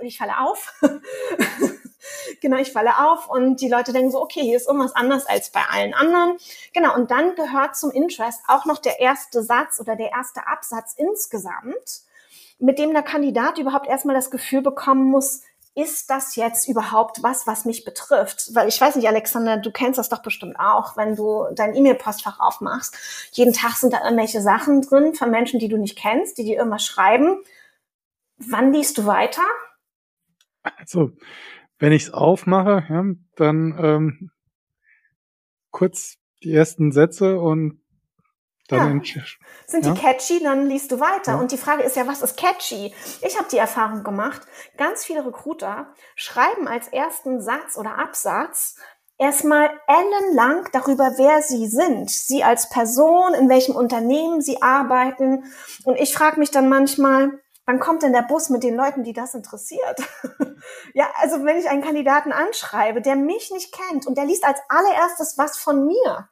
Ich 0.00 0.16
falle 0.16 0.38
auf. 0.38 0.72
genau, 2.40 2.56
ich 2.56 2.72
falle 2.72 3.10
auf 3.10 3.28
und 3.28 3.60
die 3.60 3.68
Leute 3.68 3.92
denken 3.92 4.10
so, 4.10 4.22
okay, 4.22 4.40
hier 4.40 4.56
ist 4.56 4.68
irgendwas 4.68 4.96
anders 4.96 5.26
als 5.26 5.50
bei 5.50 5.60
allen 5.70 5.92
anderen. 5.92 6.38
Genau, 6.72 6.94
und 6.94 7.10
dann 7.10 7.34
gehört 7.34 7.76
zum 7.76 7.90
Interest 7.90 8.40
auch 8.48 8.64
noch 8.64 8.78
der 8.78 9.00
erste 9.00 9.42
Satz 9.42 9.80
oder 9.80 9.96
der 9.96 10.12
erste 10.12 10.46
Absatz 10.46 10.94
insgesamt 10.96 12.07
mit 12.58 12.78
dem 12.78 12.92
der 12.92 13.02
Kandidat 13.02 13.58
überhaupt 13.58 13.86
erstmal 13.86 14.16
das 14.16 14.30
Gefühl 14.30 14.62
bekommen 14.62 15.10
muss, 15.10 15.42
ist 15.74 16.10
das 16.10 16.34
jetzt 16.34 16.68
überhaupt 16.68 17.22
was, 17.22 17.46
was 17.46 17.64
mich 17.64 17.84
betrifft? 17.84 18.50
Weil 18.54 18.66
ich 18.66 18.80
weiß 18.80 18.96
nicht, 18.96 19.06
Alexander, 19.06 19.58
du 19.58 19.70
kennst 19.70 19.98
das 19.98 20.08
doch 20.08 20.22
bestimmt 20.22 20.56
auch, 20.58 20.96
wenn 20.96 21.14
du 21.14 21.44
dein 21.54 21.74
E-Mail-Postfach 21.74 22.40
aufmachst. 22.40 22.96
Jeden 23.32 23.52
Tag 23.52 23.76
sind 23.76 23.92
da 23.92 24.02
irgendwelche 24.02 24.40
Sachen 24.40 24.82
drin 24.82 25.14
von 25.14 25.30
Menschen, 25.30 25.60
die 25.60 25.68
du 25.68 25.76
nicht 25.76 25.96
kennst, 25.96 26.36
die 26.38 26.44
dir 26.44 26.56
irgendwas 26.56 26.84
schreiben. 26.84 27.36
Wann 28.38 28.72
liest 28.72 28.98
du 28.98 29.06
weiter? 29.06 29.42
Also, 30.62 31.12
wenn 31.78 31.92
ich 31.92 32.04
es 32.04 32.12
aufmache, 32.12 32.84
ja, 32.88 33.04
dann 33.36 33.78
ähm, 33.80 34.30
kurz 35.70 36.16
die 36.42 36.52
ersten 36.52 36.90
Sätze 36.90 37.38
und 37.38 37.80
dann 38.68 39.02
ja. 39.02 39.22
Sind 39.66 39.86
ja? 39.86 39.92
die 39.92 40.00
catchy, 40.00 40.42
dann 40.42 40.66
liest 40.66 40.92
du 40.92 41.00
weiter. 41.00 41.32
Ja. 41.32 41.38
Und 41.38 41.52
die 41.52 41.58
Frage 41.58 41.82
ist 41.82 41.96
ja, 41.96 42.06
was 42.06 42.22
ist 42.22 42.36
catchy? 42.36 42.94
Ich 43.22 43.36
habe 43.36 43.48
die 43.50 43.58
Erfahrung 43.58 44.04
gemacht, 44.04 44.42
ganz 44.76 45.04
viele 45.04 45.26
Recruiter 45.26 45.92
schreiben 46.14 46.68
als 46.68 46.88
ersten 46.88 47.40
Satz 47.40 47.76
oder 47.76 47.98
Absatz 47.98 48.76
erstmal 49.18 49.70
ellenlang 49.86 50.68
darüber, 50.72 51.12
wer 51.16 51.42
sie 51.42 51.66
sind. 51.66 52.10
Sie 52.10 52.44
als 52.44 52.68
Person, 52.68 53.34
in 53.34 53.48
welchem 53.48 53.74
Unternehmen 53.74 54.40
sie 54.40 54.62
arbeiten. 54.62 55.44
Und 55.84 55.98
ich 55.98 56.14
frage 56.14 56.38
mich 56.38 56.50
dann 56.50 56.68
manchmal, 56.68 57.32
wann 57.66 57.80
kommt 57.80 58.02
denn 58.02 58.12
der 58.12 58.22
Bus 58.22 58.48
mit 58.48 58.62
den 58.62 58.76
Leuten, 58.76 59.02
die 59.02 59.12
das 59.12 59.34
interessiert? 59.34 60.00
ja, 60.94 61.10
also 61.16 61.44
wenn 61.44 61.58
ich 61.58 61.68
einen 61.68 61.82
Kandidaten 61.82 62.32
anschreibe, 62.32 63.02
der 63.02 63.16
mich 63.16 63.50
nicht 63.50 63.74
kennt 63.74 64.06
und 64.06 64.16
der 64.16 64.24
liest 64.24 64.44
als 64.44 64.60
allererstes 64.68 65.36
was 65.36 65.58
von 65.58 65.84
mir, 65.86 66.28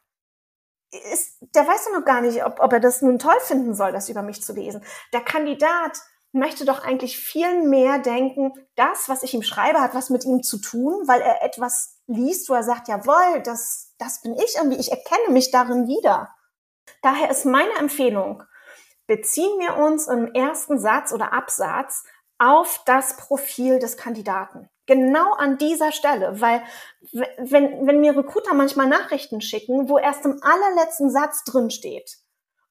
ist, 0.90 1.38
der 1.55 1.66
weiß 1.66 1.87
ja 1.87 1.99
noch 1.99 2.05
gar 2.05 2.20
nicht, 2.20 2.44
ob, 2.44 2.61
ob 2.61 2.72
er 2.72 2.81
das 2.81 3.03
nun 3.03 3.18
toll 3.18 3.38
finden 3.40 3.75
soll, 3.75 3.92
das 3.92 4.09
über 4.09 4.22
mich 4.22 4.42
zu 4.42 4.53
lesen. 4.53 4.85
Der 5.12 5.20
Kandidat 5.20 5.99
möchte 6.33 6.64
doch 6.64 6.85
eigentlich 6.85 7.18
viel 7.18 7.62
mehr 7.62 7.99
denken, 7.99 8.53
das, 8.77 9.09
was 9.09 9.22
ich 9.22 9.35
ihm 9.35 9.42
schreibe, 9.42 9.81
hat 9.81 9.94
was 9.94 10.11
mit 10.11 10.25
ihm 10.25 10.42
zu 10.42 10.59
tun, 10.59 11.07
weil 11.07 11.20
er 11.20 11.42
etwas 11.42 11.99
liest, 12.07 12.49
wo 12.49 12.55
er 12.55 12.62
sagt, 12.62 12.88
jawohl, 12.88 13.42
das, 13.42 13.94
das 13.99 14.20
bin 14.20 14.35
ich 14.35 14.57
irgendwie, 14.57 14.79
ich 14.79 14.90
erkenne 14.90 15.31
mich 15.31 15.51
darin 15.51 15.88
wieder. 15.88 16.35
Daher 17.03 17.31
ist 17.31 17.46
meine 17.46 17.75
Empfehlung, 17.79 18.42
beziehen 19.07 19.59
wir 19.59 19.77
uns 19.77 20.09
im 20.09 20.33
ersten 20.35 20.79
Satz 20.79 21.12
oder 21.12 21.33
Absatz 21.33 22.05
auf 22.38 22.83
das 22.85 23.16
Profil 23.16 23.79
des 23.79 23.96
Kandidaten. 23.96 24.68
Genau 24.87 25.33
an 25.33 25.59
dieser 25.59 25.92
Stelle, 25.92 26.40
weil 26.40 26.62
wenn, 27.38 27.87
wenn 27.87 28.01
mir 28.01 28.16
Recruiter 28.16 28.55
manchmal 28.55 28.87
Nachrichten 28.87 29.40
schicken, 29.40 29.88
wo 29.88 29.99
erst 29.99 30.25
im 30.25 30.40
allerletzten 30.42 31.11
Satz 31.11 31.44
drin 31.44 31.70
steht, 31.70 32.18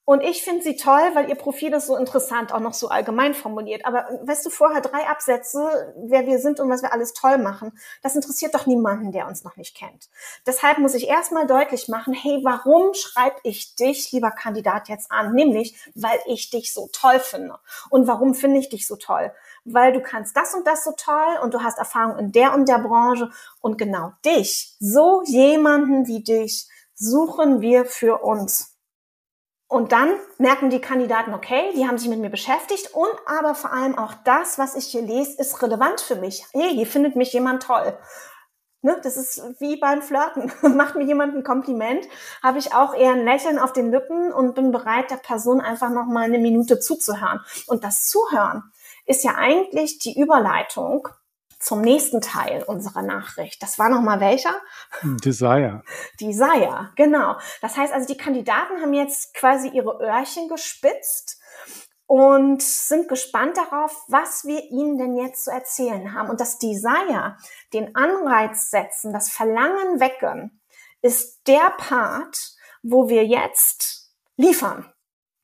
und 0.08 0.22
ich 0.22 0.44
finde 0.44 0.62
sie 0.62 0.76
toll, 0.76 1.02
weil 1.16 1.30
ihr 1.30 1.36
Profil 1.36 1.74
ist 1.74 1.88
so 1.88 1.98
interessant, 1.98 2.54
auch 2.54 2.60
noch 2.60 2.76
so 2.76 2.90
allgemein 2.90 3.34
formuliert. 3.34 3.86
Aber 3.86 4.08
weißt 4.22 4.46
du, 4.46 4.52
vorher 4.52 4.82
drei 4.82 5.08
Absätze, 5.08 5.94
wer 5.98 6.28
wir 6.28 6.38
sind 6.38 6.60
und 6.60 6.70
was 6.70 6.84
wir 6.84 6.94
alles 6.94 7.14
toll 7.14 7.40
machen, 7.40 7.72
das 8.04 8.16
interessiert 8.16 8.54
doch 8.54 8.68
niemanden, 8.68 9.12
der 9.12 9.26
uns 9.26 9.44
noch 9.44 9.58
nicht 9.58 9.76
kennt. 9.76 10.08
Deshalb 10.46 10.78
muss 10.78 10.94
ich 10.94 11.08
erstmal 11.08 11.48
deutlich 11.48 11.88
machen, 11.88 12.14
hey, 12.14 12.40
warum 12.44 12.94
schreibe 12.94 13.38
ich 13.42 13.76
dich, 13.76 14.12
lieber 14.12 14.30
Kandidat, 14.30 14.90
jetzt 14.90 15.12
an? 15.12 15.34
Nämlich, 15.34 15.76
weil 15.96 16.20
ich 16.28 16.52
dich 16.52 16.72
so 16.72 16.88
toll 16.94 17.20
finde. 17.20 17.58
Und 17.90 18.06
warum 18.06 18.36
finde 18.36 18.60
ich 18.60 18.70
dich 18.70 18.86
so 18.86 18.98
toll? 18.98 19.34
Weil 19.66 19.94
du 19.94 20.02
kannst 20.02 20.38
das 20.38 20.54
und 20.54 20.66
das 20.66 20.84
so 20.84 20.94
toll 20.96 21.40
und 21.44 21.54
du 21.54 21.62
hast 21.62 21.80
Erfahrung 21.80 22.18
in 22.18 22.32
der 22.32 22.54
und 22.54 22.70
der 22.70 22.80
Branche 22.80 23.30
und 23.62 23.78
genau 23.78 24.14
dich, 24.24 24.76
so 24.80 25.24
jemanden 25.26 26.08
wie 26.08 26.24
dich, 26.24 26.70
suchen 26.94 27.62
wir 27.62 27.86
für 27.86 28.24
uns. 28.24 28.76
Und 29.68 29.92
dann 29.92 30.10
merken 30.38 30.70
die 30.70 30.80
Kandidaten, 30.80 31.34
okay, 31.34 31.74
die 31.76 31.88
haben 31.88 31.98
sich 31.98 32.08
mit 32.08 32.20
mir 32.20 32.30
beschäftigt 32.30 32.94
und 32.94 33.12
aber 33.26 33.56
vor 33.56 33.74
allem 33.74 33.98
auch 33.98 34.14
das, 34.24 34.60
was 34.60 34.76
ich 34.76 34.86
hier 34.86 35.02
lese, 35.02 35.42
ist 35.42 35.62
relevant 35.62 36.00
für 36.00 36.16
mich. 36.16 36.46
Hey, 36.54 36.76
hier 36.76 36.86
findet 36.86 37.16
mich 37.16 37.34
jemand 37.34 37.64
toll. 37.64 37.98
Ne, 38.84 39.00
das 39.02 39.18
ist 39.18 39.42
wie 39.60 39.78
beim 39.78 40.04
Flirten. 40.04 40.52
Macht 40.78 40.96
mir 40.96 41.04
jemand 41.04 41.36
ein 41.36 41.44
Kompliment, 41.44 42.08
habe 42.44 42.60
ich 42.60 42.76
auch 42.76 42.94
eher 42.94 43.14
ein 43.14 43.26
Lächeln 43.26 43.58
auf 43.58 43.74
den 43.74 43.90
Lippen 43.90 44.32
und 44.32 44.54
bin 44.54 44.72
bereit, 44.72 45.10
der 45.10 45.16
Person 45.16 45.60
einfach 45.60 45.90
noch 45.90 46.06
mal 46.06 46.26
eine 46.26 46.38
Minute 46.38 46.80
zuzuhören. 46.80 47.40
Und 47.66 47.84
das 47.84 48.08
Zuhören 48.08 48.72
ist 49.06 49.24
ja 49.24 49.36
eigentlich 49.36 50.00
die 50.00 50.20
Überleitung 50.20 51.08
zum 51.60 51.82
nächsten 51.82 52.22
Teil 52.22 52.64
unserer 52.64 53.02
Nachricht. 53.02 53.62
Das 53.64 53.80
war 53.80 53.90
nochmal 53.90 54.20
welcher? 54.20 54.56
Desire. 55.02 55.84
Desire, 56.20 56.92
genau. 56.96 57.38
Das 57.62 57.76
heißt 57.78 57.94
also, 57.94 58.08
die 58.08 58.18
Kandidaten 58.18 58.82
haben 58.82 58.94
jetzt 58.94 59.34
quasi 59.34 59.70
ihre 59.70 60.00
Öhrchen 60.00 60.48
gespitzt 60.48 61.42
und 62.08 62.62
sind 62.62 63.08
gespannt 63.08 63.58
darauf, 63.58 64.04
was 64.08 64.46
wir 64.46 64.64
ihnen 64.70 64.98
denn 64.98 65.18
jetzt 65.18 65.46
zu 65.46 65.52
erzählen 65.52 66.14
haben. 66.14 66.30
Und 66.30 66.40
das 66.40 66.60
Desire, 66.60 67.38
den 67.74 67.96
Anreiz 67.96 68.70
setzen, 68.70 69.12
das 69.12 69.32
Verlangen 69.32 70.00
wecken, 70.00 70.62
ist 71.02 71.48
der 71.48 71.72
Part, 71.78 72.56
wo 72.84 73.10
wir 73.10 73.26
jetzt 73.26 74.12
liefern. 74.38 74.92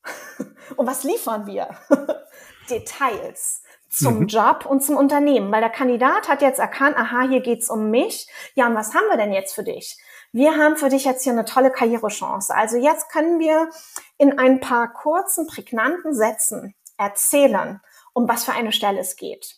Und 0.76 0.88
was 0.88 1.04
liefern 1.04 1.46
wir? 1.48 1.70
Details 2.72 3.62
zum 3.90 4.22
mhm. 4.22 4.28
Job 4.28 4.66
und 4.66 4.82
zum 4.84 4.96
Unternehmen, 4.96 5.52
weil 5.52 5.62
der 5.62 5.70
Kandidat 5.70 6.30
hat 6.30 6.42
jetzt 6.42 6.60
erkannt, 6.60 6.98
aha, 6.98 7.28
hier 7.28 7.42
geht's 7.42 7.70
um 7.70 7.92
mich. 7.92 8.28
Ja, 8.56 8.68
und 8.68 8.76
was 8.76 8.94
haben 8.94 9.08
wir 9.10 9.18
denn 9.18 9.34
jetzt 9.34 9.54
für 9.54 9.64
dich? 9.64 9.98
Wir 10.32 10.56
haben 10.56 10.78
für 10.78 10.88
dich 10.88 11.04
jetzt 11.04 11.24
hier 11.24 11.34
eine 11.34 11.44
tolle 11.44 11.72
Karrierechance. 11.72 12.56
Also 12.56 12.78
jetzt 12.78 13.10
können 13.10 13.40
wir 13.40 13.70
in 14.18 14.40
ein 14.40 14.62
paar 14.62 14.94
kurzen, 14.94 15.46
prägnanten 15.46 16.14
Sätzen 16.14 16.74
erzählen, 16.98 17.82
um 18.14 18.30
was 18.30 18.46
für 18.46 18.54
eine 18.54 18.72
Stelle 18.72 19.00
es 19.00 19.18
geht. 19.18 19.58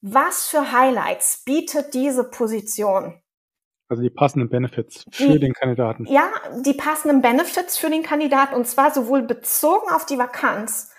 Was 0.00 0.48
für 0.48 0.72
Highlights 0.72 1.42
bietet 1.44 1.92
diese 1.92 2.24
Position? 2.24 3.22
Also 3.88 4.02
die 4.02 4.10
passenden 4.10 4.48
Benefits 4.48 5.04
für 5.10 5.34
die, 5.34 5.38
den 5.38 5.52
Kandidaten. 5.52 6.06
Ja, 6.06 6.30
die 6.64 6.72
passenden 6.72 7.20
Benefits 7.20 7.76
für 7.76 7.90
den 7.90 8.02
Kandidaten 8.02 8.54
und 8.54 8.66
zwar 8.66 8.92
sowohl 8.94 9.22
bezogen 9.22 9.90
auf 9.92 10.06
die 10.06 10.16
Vakanz 10.16 10.90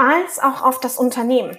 als 0.00 0.38
auch 0.38 0.62
auf 0.62 0.80
das 0.80 0.96
Unternehmen 0.96 1.56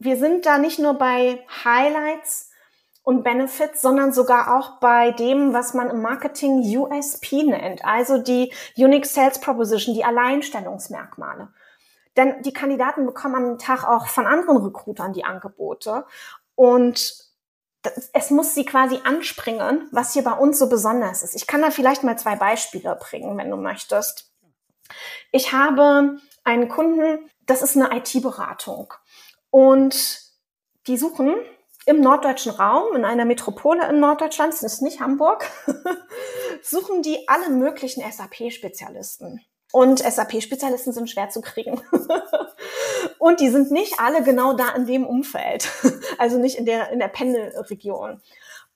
wir 0.00 0.16
sind 0.16 0.46
da 0.46 0.58
nicht 0.58 0.78
nur 0.78 0.94
bei 0.94 1.46
Highlights 1.62 2.50
und 3.02 3.22
Benefits, 3.22 3.82
sondern 3.82 4.12
sogar 4.12 4.56
auch 4.56 4.80
bei 4.80 5.12
dem, 5.12 5.52
was 5.52 5.74
man 5.74 5.90
im 5.90 6.02
Marketing 6.02 6.60
USP 6.60 7.44
nennt, 7.44 7.84
also 7.84 8.18
die 8.18 8.52
Unique 8.76 9.06
Sales 9.06 9.40
Proposition, 9.40 9.94
die 9.94 10.04
Alleinstellungsmerkmale. 10.04 11.48
Denn 12.16 12.42
die 12.42 12.52
Kandidaten 12.52 13.06
bekommen 13.06 13.34
am 13.34 13.58
Tag 13.58 13.84
auch 13.84 14.08
von 14.08 14.26
anderen 14.26 14.56
Recruitern 14.56 15.12
die 15.12 15.24
Angebote 15.24 16.06
und 16.54 17.14
es 18.12 18.30
muss 18.30 18.54
sie 18.54 18.64
quasi 18.64 19.00
anspringen, 19.04 19.88
was 19.90 20.12
hier 20.12 20.24
bei 20.24 20.32
uns 20.32 20.58
so 20.58 20.68
besonders 20.68 21.22
ist. 21.22 21.34
Ich 21.34 21.46
kann 21.46 21.62
da 21.62 21.70
vielleicht 21.70 22.02
mal 22.02 22.18
zwei 22.18 22.36
Beispiele 22.36 22.96
bringen, 22.96 23.38
wenn 23.38 23.50
du 23.50 23.56
möchtest. 23.56 24.32
Ich 25.30 25.52
habe 25.52 26.18
einen 26.44 26.68
Kunden, 26.68 27.30
das 27.46 27.62
ist 27.62 27.76
eine 27.76 27.96
IT-Beratung. 27.96 28.94
Und 29.50 30.20
die 30.86 30.96
suchen 30.96 31.34
im 31.86 32.00
norddeutschen 32.00 32.52
Raum, 32.52 32.94
in 32.94 33.04
einer 33.04 33.24
Metropole 33.24 33.88
in 33.88 34.00
Norddeutschland, 34.00 34.52
das 34.52 34.62
ist 34.62 34.82
nicht 34.82 35.00
Hamburg, 35.00 35.50
suchen 36.62 37.02
die 37.02 37.28
alle 37.28 37.48
möglichen 37.48 38.02
SAP-Spezialisten. 38.08 39.40
Und 39.72 40.00
SAP-Spezialisten 40.00 40.92
sind 40.92 41.08
schwer 41.08 41.30
zu 41.30 41.40
kriegen. 41.40 41.80
und 43.18 43.40
die 43.40 43.50
sind 43.50 43.70
nicht 43.70 44.00
alle 44.00 44.22
genau 44.22 44.52
da 44.52 44.70
in 44.70 44.86
dem 44.86 45.06
Umfeld, 45.06 45.68
also 46.18 46.38
nicht 46.38 46.58
in 46.58 46.66
der, 46.66 46.90
in 46.90 46.98
der 46.98 47.08
Pendelregion. 47.08 48.20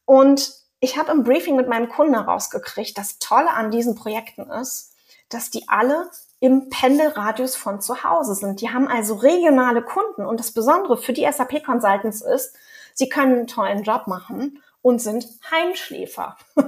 Und 0.05 0.53
ich 0.81 0.97
habe 0.99 1.13
im 1.13 1.25
Briefing 1.25 1.57
mit 1.57 1.69
meinem 1.69 1.89
Kunden 1.89 2.15
herausgekriegt, 2.15 2.97
das 2.97 3.19
Tolle 3.19 3.51
an 3.51 3.71
diesen 3.71 3.95
Projekten 3.95 4.51
ist, 4.51 4.95
dass 5.29 5.51
die 5.51 5.69
alle 5.69 6.11
im 6.41 6.69
Pendelradius 6.69 7.57
von 7.57 7.81
zu 7.81 8.05
Hause 8.05 8.35
sind. 8.35 8.61
Die 8.61 8.71
haben 8.71 8.89
also 8.89 9.15
regionale 9.15 9.83
Kunden 9.83 10.27
und 10.27 10.41
das 10.41 10.53
Besondere 10.53 10.97
für 10.97 11.13
die 11.13 11.27
SAP 11.31 11.65
Consultants 11.65 12.21
ist, 12.21 12.55
sie 12.93 13.09
können 13.09 13.35
einen 13.35 13.47
tollen 13.47 13.83
Job 13.83 14.07
machen 14.07 14.63
und 14.83 15.01
sind 15.01 15.27
Heimschläfer. 15.51 16.37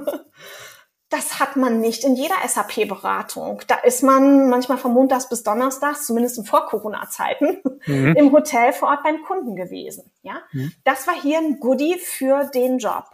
Das 1.09 1.39
hat 1.39 1.55
man 1.55 1.79
nicht 1.79 2.03
in 2.03 2.15
jeder 2.15 2.35
SAP-Beratung. 2.45 3.61
Da 3.67 3.75
ist 3.75 4.03
man 4.03 4.49
manchmal 4.49 4.77
von 4.77 4.93
Montags 4.93 5.29
bis 5.29 5.41
Donnerstags, 5.41 6.05
zumindest 6.05 6.37
in 6.37 6.43
Vor-Corona-Zeiten, 6.43 7.61
mhm. 7.85 8.13
im 8.17 8.31
Hotel 8.33 8.73
vor 8.73 8.89
Ort 8.89 9.03
beim 9.03 9.23
Kunden 9.23 9.55
gewesen. 9.55 10.11
Ja, 10.21 10.41
mhm. 10.51 10.73
das 10.83 11.07
war 11.07 11.13
hier 11.13 11.37
ein 11.37 11.61
Goodie 11.61 11.97
für 11.97 12.43
den 12.53 12.77
Job. 12.77 13.05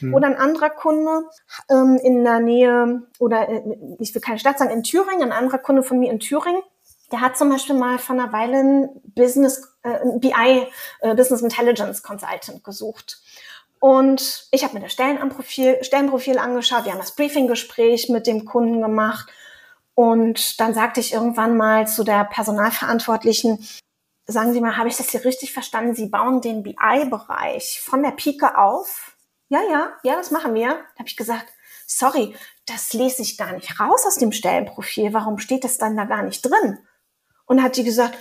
Mhm. 0.00 0.14
Oder 0.14 0.26
ein 0.26 0.36
anderer 0.36 0.70
Kunde 0.70 1.28
ähm, 1.70 1.98
in 2.02 2.24
der 2.24 2.40
Nähe, 2.40 3.02
oder 3.18 3.48
äh, 3.48 3.62
ich 3.98 4.14
will 4.14 4.22
keine 4.22 4.38
Stadt 4.38 4.58
sagen, 4.58 4.70
in 4.70 4.82
Thüringen, 4.82 5.22
ein 5.22 5.32
anderer 5.32 5.58
Kunde 5.58 5.82
von 5.82 5.98
mir 5.98 6.10
in 6.10 6.20
Thüringen, 6.20 6.62
der 7.10 7.20
hat 7.20 7.38
zum 7.38 7.48
Beispiel 7.48 7.76
mal 7.76 7.98
von 7.98 8.20
einer 8.20 8.32
Weile 8.32 8.58
ein 8.58 8.88
Business, 9.14 9.76
äh, 9.82 9.98
BI, 10.18 10.66
äh, 11.00 11.14
Business 11.14 11.42
Intelligence 11.42 12.02
Consultant 12.02 12.62
gesucht. 12.64 13.20
Und 13.80 14.48
ich 14.50 14.64
habe 14.64 14.74
mir 14.74 14.80
das 14.80 14.92
Stellenprofil, 14.92 15.82
Stellenprofil 15.82 16.38
angeschaut, 16.38 16.84
wir 16.84 16.92
haben 16.92 16.98
das 16.98 17.14
Briefinggespräch 17.14 18.08
mit 18.08 18.26
dem 18.26 18.44
Kunden 18.44 18.82
gemacht. 18.82 19.30
Und 19.94 20.60
dann 20.60 20.74
sagte 20.74 21.00
ich 21.00 21.12
irgendwann 21.12 21.56
mal 21.56 21.86
zu 21.86 22.04
der 22.04 22.24
Personalverantwortlichen, 22.24 23.66
sagen 24.26 24.52
Sie 24.52 24.60
mal, 24.60 24.76
habe 24.76 24.88
ich 24.88 24.96
das 24.96 25.10
hier 25.10 25.24
richtig 25.24 25.52
verstanden? 25.52 25.94
Sie 25.94 26.06
bauen 26.06 26.40
den 26.40 26.62
BI-Bereich 26.62 27.80
von 27.80 28.02
der 28.02 28.10
Pike 28.10 28.58
auf 28.58 29.16
ja, 29.48 29.60
ja, 29.70 29.92
ja, 30.02 30.16
das 30.16 30.30
machen 30.30 30.54
wir. 30.54 30.68
Da 30.68 30.98
habe 30.98 31.08
ich 31.08 31.16
gesagt, 31.16 31.46
sorry, 31.86 32.36
das 32.66 32.92
lese 32.92 33.22
ich 33.22 33.38
gar 33.38 33.52
nicht 33.52 33.80
raus 33.80 34.04
aus 34.06 34.16
dem 34.16 34.32
Stellenprofil. 34.32 35.12
Warum 35.14 35.38
steht 35.38 35.64
das 35.64 35.78
dann 35.78 35.96
da 35.96 36.04
gar 36.04 36.22
nicht 36.22 36.42
drin? 36.42 36.78
Und 37.46 37.62
hat 37.62 37.74
sie 37.74 37.84
gesagt, 37.84 38.16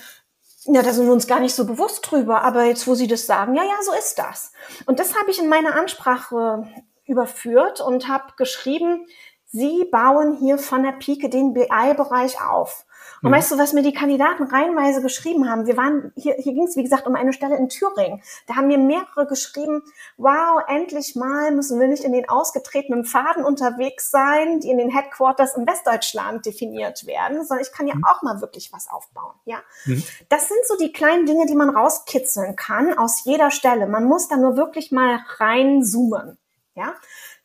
ja, 0.65 0.81
da 0.81 0.91
sind 0.91 1.05
wir 1.05 1.13
uns 1.13 1.27
gar 1.27 1.39
nicht 1.39 1.55
so 1.55 1.65
bewusst 1.65 2.09
drüber, 2.09 2.41
aber 2.41 2.65
jetzt, 2.65 2.87
wo 2.87 2.95
Sie 2.95 3.07
das 3.07 3.25
sagen, 3.25 3.55
ja, 3.55 3.63
ja, 3.63 3.81
so 3.81 3.93
ist 3.93 4.15
das. 4.19 4.51
Und 4.85 4.99
das 4.99 5.15
habe 5.15 5.31
ich 5.31 5.39
in 5.39 5.47
meiner 5.47 5.75
Ansprache 5.75 6.67
überführt 7.05 7.79
und 7.79 8.07
habe 8.07 8.33
geschrieben, 8.37 9.05
Sie 9.45 9.85
bauen 9.91 10.37
hier 10.39 10.57
von 10.57 10.83
der 10.83 10.91
Pike 10.91 11.29
den 11.29 11.53
BI-Bereich 11.53 12.41
auf. 12.41 12.85
Und 13.21 13.29
mhm. 13.29 13.35
weißt 13.35 13.51
du, 13.51 13.57
was 13.57 13.73
mir 13.73 13.83
die 13.83 13.93
Kandidaten 13.93 14.43
reihenweise 14.43 15.01
geschrieben 15.01 15.49
haben? 15.49 15.65
Wir 15.65 15.77
waren, 15.77 16.11
hier, 16.15 16.35
hier 16.35 16.53
ging 16.53 16.67
es, 16.67 16.75
wie 16.75 16.83
gesagt, 16.83 17.07
um 17.07 17.15
eine 17.15 17.33
Stelle 17.33 17.57
in 17.57 17.69
Thüringen. 17.69 18.21
Da 18.47 18.55
haben 18.55 18.67
mir 18.67 18.77
mehrere 18.77 19.25
geschrieben, 19.27 19.83
wow, 20.17 20.61
endlich 20.67 21.15
mal 21.15 21.51
müssen 21.51 21.79
wir 21.79 21.87
nicht 21.87 22.03
in 22.03 22.13
den 22.13 22.29
ausgetretenen 22.29 23.05
Pfaden 23.05 23.43
unterwegs 23.43 24.11
sein, 24.11 24.59
die 24.59 24.69
in 24.69 24.77
den 24.77 24.89
Headquarters 24.89 25.55
in 25.55 25.67
Westdeutschland 25.67 26.45
definiert 26.45 27.05
werden, 27.05 27.45
sondern 27.45 27.65
ich 27.65 27.71
kann 27.71 27.87
ja 27.87 27.95
mhm. 27.95 28.05
auch 28.05 28.21
mal 28.21 28.41
wirklich 28.41 28.71
was 28.73 28.87
aufbauen. 28.89 29.33
Ja, 29.45 29.57
mhm. 29.85 30.03
Das 30.29 30.47
sind 30.47 30.59
so 30.67 30.77
die 30.77 30.91
kleinen 30.91 31.25
Dinge, 31.25 31.45
die 31.45 31.55
man 31.55 31.69
rauskitzeln 31.69 32.55
kann 32.55 32.97
aus 32.97 33.23
jeder 33.23 33.51
Stelle. 33.51 33.87
Man 33.87 34.05
muss 34.05 34.27
da 34.27 34.37
nur 34.37 34.57
wirklich 34.57 34.91
mal 34.91 35.19
reinzoomen. 35.37 36.37
Ja, 36.75 36.93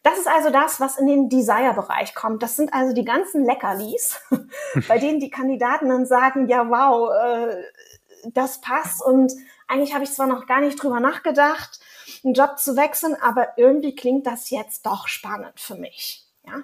das 0.02 0.18
ist 0.18 0.28
also 0.28 0.50
das, 0.50 0.80
was 0.80 0.98
in 0.98 1.06
den 1.06 1.28
Desire-Bereich 1.28 2.14
kommt. 2.14 2.42
Das 2.42 2.56
sind 2.56 2.74
also 2.74 2.92
die 2.92 3.04
ganzen 3.04 3.44
Leckerlis, 3.44 4.20
bei 4.88 4.98
denen 4.98 5.20
die 5.20 5.30
Kandidaten 5.30 5.88
dann 5.88 6.06
sagen, 6.06 6.48
ja, 6.48 6.68
wow, 6.68 7.10
äh, 7.12 7.62
das 8.32 8.60
passt 8.60 9.02
und 9.02 9.32
eigentlich 9.68 9.94
habe 9.94 10.04
ich 10.04 10.12
zwar 10.12 10.26
noch 10.26 10.46
gar 10.46 10.60
nicht 10.60 10.80
drüber 10.82 11.00
nachgedacht, 11.00 11.80
einen 12.24 12.34
Job 12.34 12.58
zu 12.58 12.76
wechseln, 12.76 13.16
aber 13.20 13.56
irgendwie 13.56 13.94
klingt 13.94 14.26
das 14.26 14.50
jetzt 14.50 14.86
doch 14.86 15.08
spannend 15.08 15.58
für 15.58 15.76
mich. 15.76 16.26
Ja? 16.44 16.62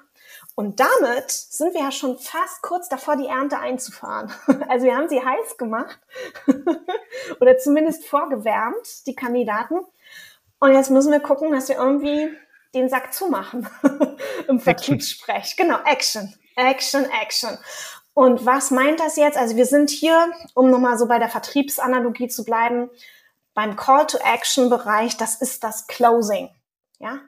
Und 0.55 0.81
damit 0.81 1.31
sind 1.31 1.72
wir 1.74 1.83
ja 1.83 1.90
schon 1.90 2.18
fast 2.18 2.62
kurz 2.62 2.88
davor, 2.88 3.16
die 3.16 3.27
Ernte 3.27 3.59
einzufahren. 3.59 4.33
Also 4.68 4.87
wir 4.87 4.96
haben 4.96 5.09
sie 5.09 5.24
heiß 5.24 5.57
gemacht 5.57 5.98
oder 7.40 7.57
zumindest 7.59 8.05
vorgewärmt, 8.05 9.07
die 9.07 9.14
Kandidaten. 9.14 9.79
Und 10.61 10.72
jetzt 10.72 10.90
müssen 10.90 11.12
wir 11.12 11.20
gucken, 11.20 11.53
dass 11.53 11.68
wir 11.68 11.77
irgendwie 11.77 12.31
den 12.74 12.88
Sack 12.88 13.14
zumachen 13.14 13.68
im 14.48 14.61
Vertriebssprech. 14.61 15.57
Genau, 15.57 15.78
Action, 15.85 16.35
Action, 16.57 17.07
Action. 17.22 17.59
Und 18.14 18.44
was 18.44 18.70
meint 18.70 19.00
das 19.00 19.16
jetzt? 19.16 19.38
Also 19.38 19.57
wir 19.57 19.66
sind 19.66 19.90
hier, 19.90 20.33
um 20.54 20.70
nochmal 20.70 20.98
so 20.98 21.07
bei 21.07 21.18
der 21.18 21.28
Vertriebsanalogie 21.28 22.28
zu 22.28 22.44
bleiben, 22.44 22.90
beim 23.54 23.76
Call-to-Action-Bereich, 23.76 25.16
das 25.16 25.37
ist 25.37 25.64
das 25.64 25.87
Closing. 25.87 26.50
Ja? 26.98 27.20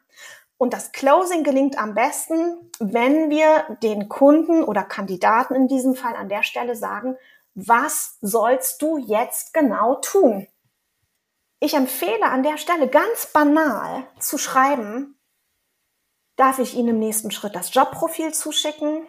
Und 0.59 0.73
das 0.73 0.93
Closing 0.93 1.43
gelingt 1.43 1.79
am 1.79 1.95
besten, 1.95 2.71
wenn 2.79 3.31
wir 3.31 3.79
den 3.83 4.09
Kunden 4.09 4.63
oder 4.63 4.83
Kandidaten 4.83 5.55
in 5.55 5.69
diesem 5.69 5.95
Fall 5.95 6.15
an 6.17 6.29
der 6.29 6.43
Stelle 6.43 6.77
sagen, 6.77 7.17
was 7.55 8.19
sollst 8.21 8.83
du 8.83 8.99
jetzt 8.99 9.55
genau 9.55 9.97
tun? 9.97 10.47
Ich 11.61 11.75
empfehle 11.75 12.25
an 12.25 12.43
der 12.43 12.59
Stelle 12.59 12.89
ganz 12.89 13.27
banal 13.27 14.05
zu 14.19 14.39
schreiben, 14.39 15.20
darf 16.41 16.59
ich 16.59 16.75
Ihnen 16.75 16.89
im 16.89 16.99
nächsten 16.99 17.31
Schritt 17.31 17.55
das 17.55 17.75
Jobprofil 17.75 18.33
zuschicken? 18.33 19.07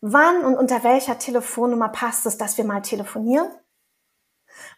Wann 0.00 0.44
und 0.44 0.56
unter 0.56 0.84
welcher 0.84 1.18
Telefonnummer 1.18 1.88
passt 1.88 2.24
es, 2.26 2.38
dass 2.38 2.56
wir 2.56 2.64
mal 2.64 2.82
telefonieren? 2.82 3.50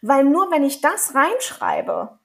Weil 0.01 0.23
nur 0.23 0.49
wenn 0.51 0.63
ich 0.63 0.81
das 0.81 1.13
reinschreibe, 1.13 2.17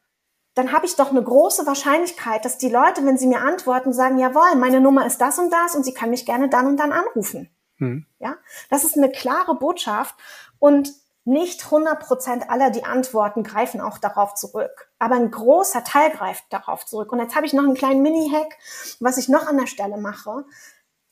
dann 0.54 0.72
habe 0.72 0.86
ich 0.86 0.96
doch 0.96 1.10
eine 1.10 1.22
große 1.22 1.66
Wahrscheinlichkeit, 1.66 2.44
dass 2.44 2.58
die 2.58 2.70
Leute, 2.70 3.04
wenn 3.04 3.18
sie 3.18 3.26
mir 3.26 3.40
antworten, 3.40 3.92
sagen, 3.92 4.18
jawohl, 4.18 4.54
meine 4.54 4.80
Nummer 4.80 5.04
ist 5.04 5.20
das 5.20 5.38
und 5.38 5.52
das 5.52 5.74
und 5.74 5.84
sie 5.84 5.92
kann 5.92 6.10
mich 6.10 6.24
gerne 6.24 6.48
dann 6.48 6.66
und 6.66 6.78
dann 6.78 6.92
anrufen. 6.92 7.50
Hm. 7.76 8.06
Ja, 8.20 8.36
das 8.70 8.84
ist 8.84 8.96
eine 8.96 9.10
klare 9.10 9.56
Botschaft 9.56 10.14
und 10.58 10.92
nicht 11.24 11.64
100 11.64 12.00
Prozent 12.00 12.50
aller, 12.50 12.70
die 12.70 12.84
antworten, 12.84 13.42
greifen 13.42 13.80
auch 13.80 13.98
darauf 13.98 14.34
zurück. 14.34 14.92
Aber 15.04 15.16
ein 15.16 15.30
großer 15.30 15.84
Teil 15.84 16.12
greift 16.12 16.44
darauf 16.48 16.86
zurück. 16.86 17.12
Und 17.12 17.18
jetzt 17.18 17.36
habe 17.36 17.44
ich 17.44 17.52
noch 17.52 17.64
einen 17.64 17.74
kleinen 17.74 18.00
Mini-Hack, 18.00 18.56
was 19.00 19.18
ich 19.18 19.28
noch 19.28 19.46
an 19.46 19.58
der 19.58 19.66
Stelle 19.66 19.98
mache. 19.98 20.46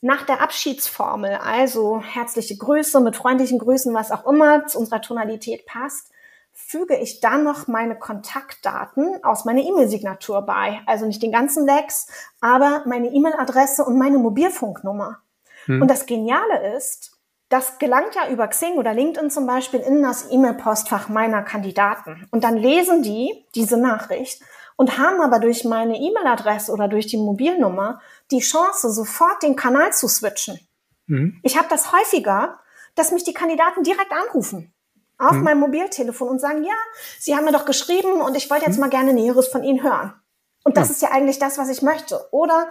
Nach 0.01 0.25
der 0.25 0.41
Abschiedsformel, 0.41 1.35
also 1.35 2.01
herzliche 2.01 2.57
Grüße 2.57 2.99
mit 3.01 3.15
freundlichen 3.15 3.59
Grüßen, 3.59 3.93
was 3.93 4.09
auch 4.09 4.25
immer 4.25 4.65
zu 4.65 4.79
unserer 4.79 4.99
Tonalität 4.99 5.67
passt, 5.67 6.09
füge 6.51 6.97
ich 6.97 7.19
dann 7.19 7.43
noch 7.43 7.67
meine 7.67 7.95
Kontaktdaten 7.95 9.23
aus 9.23 9.45
meiner 9.45 9.61
E-Mail-Signatur 9.61 10.41
bei. 10.41 10.81
Also 10.87 11.05
nicht 11.05 11.21
den 11.21 11.31
ganzen 11.31 11.67
Lex, 11.67 12.07
aber 12.41 12.81
meine 12.87 13.09
E-Mail-Adresse 13.09 13.85
und 13.85 13.99
meine 13.99 14.17
Mobilfunknummer. 14.17 15.19
Hm. 15.65 15.83
Und 15.83 15.87
das 15.87 16.07
Geniale 16.07 16.75
ist, 16.75 17.12
das 17.53 17.77
gelangt 17.77 18.15
ja 18.15 18.29
über 18.29 18.47
Xing 18.47 18.77
oder 18.77 18.95
LinkedIn 18.95 19.29
zum 19.29 19.45
Beispiel 19.45 19.79
in 19.79 20.01
das 20.01 20.31
E-Mail-Postfach 20.31 21.07
meiner 21.07 21.43
Kandidaten. 21.43 22.27
Und 22.31 22.43
dann 22.43 22.57
lesen 22.57 23.03
die 23.03 23.45
diese 23.53 23.77
Nachricht 23.77 24.41
und 24.75 24.97
haben 24.97 25.21
aber 25.21 25.37
durch 25.37 25.63
meine 25.63 25.95
E-Mail-Adresse 25.95 26.71
oder 26.71 26.87
durch 26.87 27.05
die 27.05 27.17
Mobilnummer 27.17 28.01
die 28.31 28.39
Chance, 28.39 28.89
sofort 28.89 29.43
den 29.43 29.55
Kanal 29.55 29.93
zu 29.93 30.07
switchen. 30.07 30.59
Mhm. 31.05 31.39
Ich 31.43 31.55
habe 31.55 31.67
das 31.69 31.91
häufiger, 31.93 32.59
dass 32.95 33.11
mich 33.11 33.23
die 33.23 33.35
Kandidaten 33.35 33.83
direkt 33.83 34.11
anrufen 34.11 34.73
auf 35.19 35.33
mhm. 35.33 35.43
meinem 35.43 35.59
Mobiltelefon 35.59 36.29
und 36.29 36.39
sagen, 36.39 36.63
ja, 36.63 36.73
Sie 37.19 37.35
haben 37.35 37.45
mir 37.45 37.51
doch 37.51 37.65
geschrieben 37.65 38.13
und 38.13 38.35
ich 38.35 38.49
wollte 38.49 38.65
jetzt 38.65 38.77
mhm. 38.77 38.81
mal 38.81 38.89
gerne 38.89 39.13
Näheres 39.13 39.47
von 39.47 39.63
Ihnen 39.63 39.83
hören. 39.83 40.15
Und 40.63 40.75
das 40.75 40.87
ja. 40.87 40.93
ist 40.93 41.01
ja 41.03 41.11
eigentlich 41.11 41.37
das, 41.37 41.59
was 41.59 41.69
ich 41.69 41.83
möchte. 41.83 42.19
Oder 42.31 42.67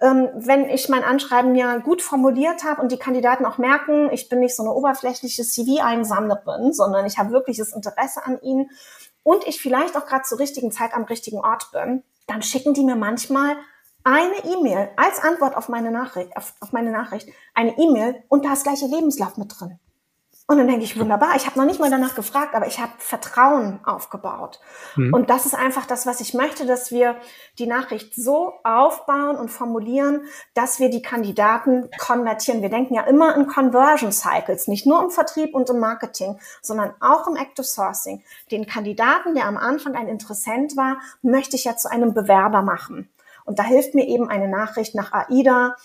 wenn 0.00 0.70
ich 0.70 0.88
mein 0.88 1.04
Anschreiben 1.04 1.54
ja 1.54 1.76
gut 1.76 2.00
formuliert 2.00 2.64
habe 2.64 2.80
und 2.80 2.90
die 2.90 2.98
Kandidaten 2.98 3.44
auch 3.44 3.58
merken, 3.58 4.08
ich 4.12 4.30
bin 4.30 4.40
nicht 4.40 4.56
so 4.56 4.62
eine 4.62 4.72
oberflächliche 4.72 5.44
CV-Einsammlerin, 5.44 6.72
sondern 6.72 7.04
ich 7.04 7.18
habe 7.18 7.32
wirkliches 7.32 7.74
Interesse 7.74 8.24
an 8.24 8.40
ihnen 8.40 8.70
und 9.22 9.46
ich 9.46 9.60
vielleicht 9.60 9.96
auch 9.96 10.06
gerade 10.06 10.24
zur 10.24 10.38
richtigen 10.38 10.72
Zeit 10.72 10.94
am 10.94 11.04
richtigen 11.04 11.38
Ort 11.38 11.70
bin, 11.72 12.02
dann 12.26 12.42
schicken 12.42 12.72
die 12.72 12.82
mir 12.82 12.96
manchmal 12.96 13.56
eine 14.02 14.36
E-Mail 14.44 14.88
als 14.96 15.22
Antwort 15.22 15.54
auf 15.54 15.68
meine 15.68 15.90
Nachricht, 15.90 16.34
auf, 16.34 16.54
auf 16.60 16.72
meine 16.72 16.90
Nachricht, 16.90 17.28
eine 17.54 17.76
E-Mail 17.76 18.22
und 18.28 18.46
da 18.46 18.54
ist 18.54 18.64
gleiche 18.64 18.86
Lebenslauf 18.86 19.36
mit 19.36 19.52
drin. 19.58 19.78
Und 20.50 20.58
dann 20.58 20.66
denke 20.66 20.82
ich, 20.82 20.98
wunderbar, 20.98 21.36
ich 21.36 21.46
habe 21.46 21.56
noch 21.60 21.64
nicht 21.64 21.78
mal 21.78 21.90
danach 21.90 22.16
gefragt, 22.16 22.56
aber 22.56 22.66
ich 22.66 22.80
habe 22.80 22.90
Vertrauen 22.98 23.78
aufgebaut. 23.84 24.58
Mhm. 24.96 25.14
Und 25.14 25.30
das 25.30 25.46
ist 25.46 25.54
einfach 25.54 25.86
das, 25.86 26.06
was 26.06 26.20
ich 26.20 26.34
möchte, 26.34 26.66
dass 26.66 26.90
wir 26.90 27.14
die 27.60 27.68
Nachricht 27.68 28.16
so 28.16 28.54
aufbauen 28.64 29.36
und 29.36 29.52
formulieren, 29.52 30.24
dass 30.54 30.80
wir 30.80 30.90
die 30.90 31.02
Kandidaten 31.02 31.88
konvertieren. 32.00 32.62
Wir 32.62 32.68
denken 32.68 32.94
ja 32.94 33.02
immer 33.02 33.36
in 33.36 33.46
Conversion 33.46 34.10
Cycles, 34.10 34.66
nicht 34.66 34.86
nur 34.86 35.00
im 35.00 35.10
Vertrieb 35.10 35.54
und 35.54 35.70
im 35.70 35.78
Marketing, 35.78 36.40
sondern 36.62 36.94
auch 36.98 37.28
im 37.28 37.36
Active 37.36 37.62
Sourcing. 37.62 38.24
Den 38.50 38.66
Kandidaten, 38.66 39.36
der 39.36 39.46
am 39.46 39.56
Anfang 39.56 39.94
ein 39.94 40.08
Interessent 40.08 40.76
war, 40.76 40.96
möchte 41.22 41.54
ich 41.54 41.62
ja 41.62 41.76
zu 41.76 41.88
einem 41.88 42.12
Bewerber 42.12 42.62
machen. 42.62 43.08
Und 43.44 43.60
da 43.60 43.62
hilft 43.62 43.94
mir 43.94 44.08
eben 44.08 44.28
eine 44.28 44.48
Nachricht 44.48 44.96
nach 44.96 45.12
AIDA 45.12 45.76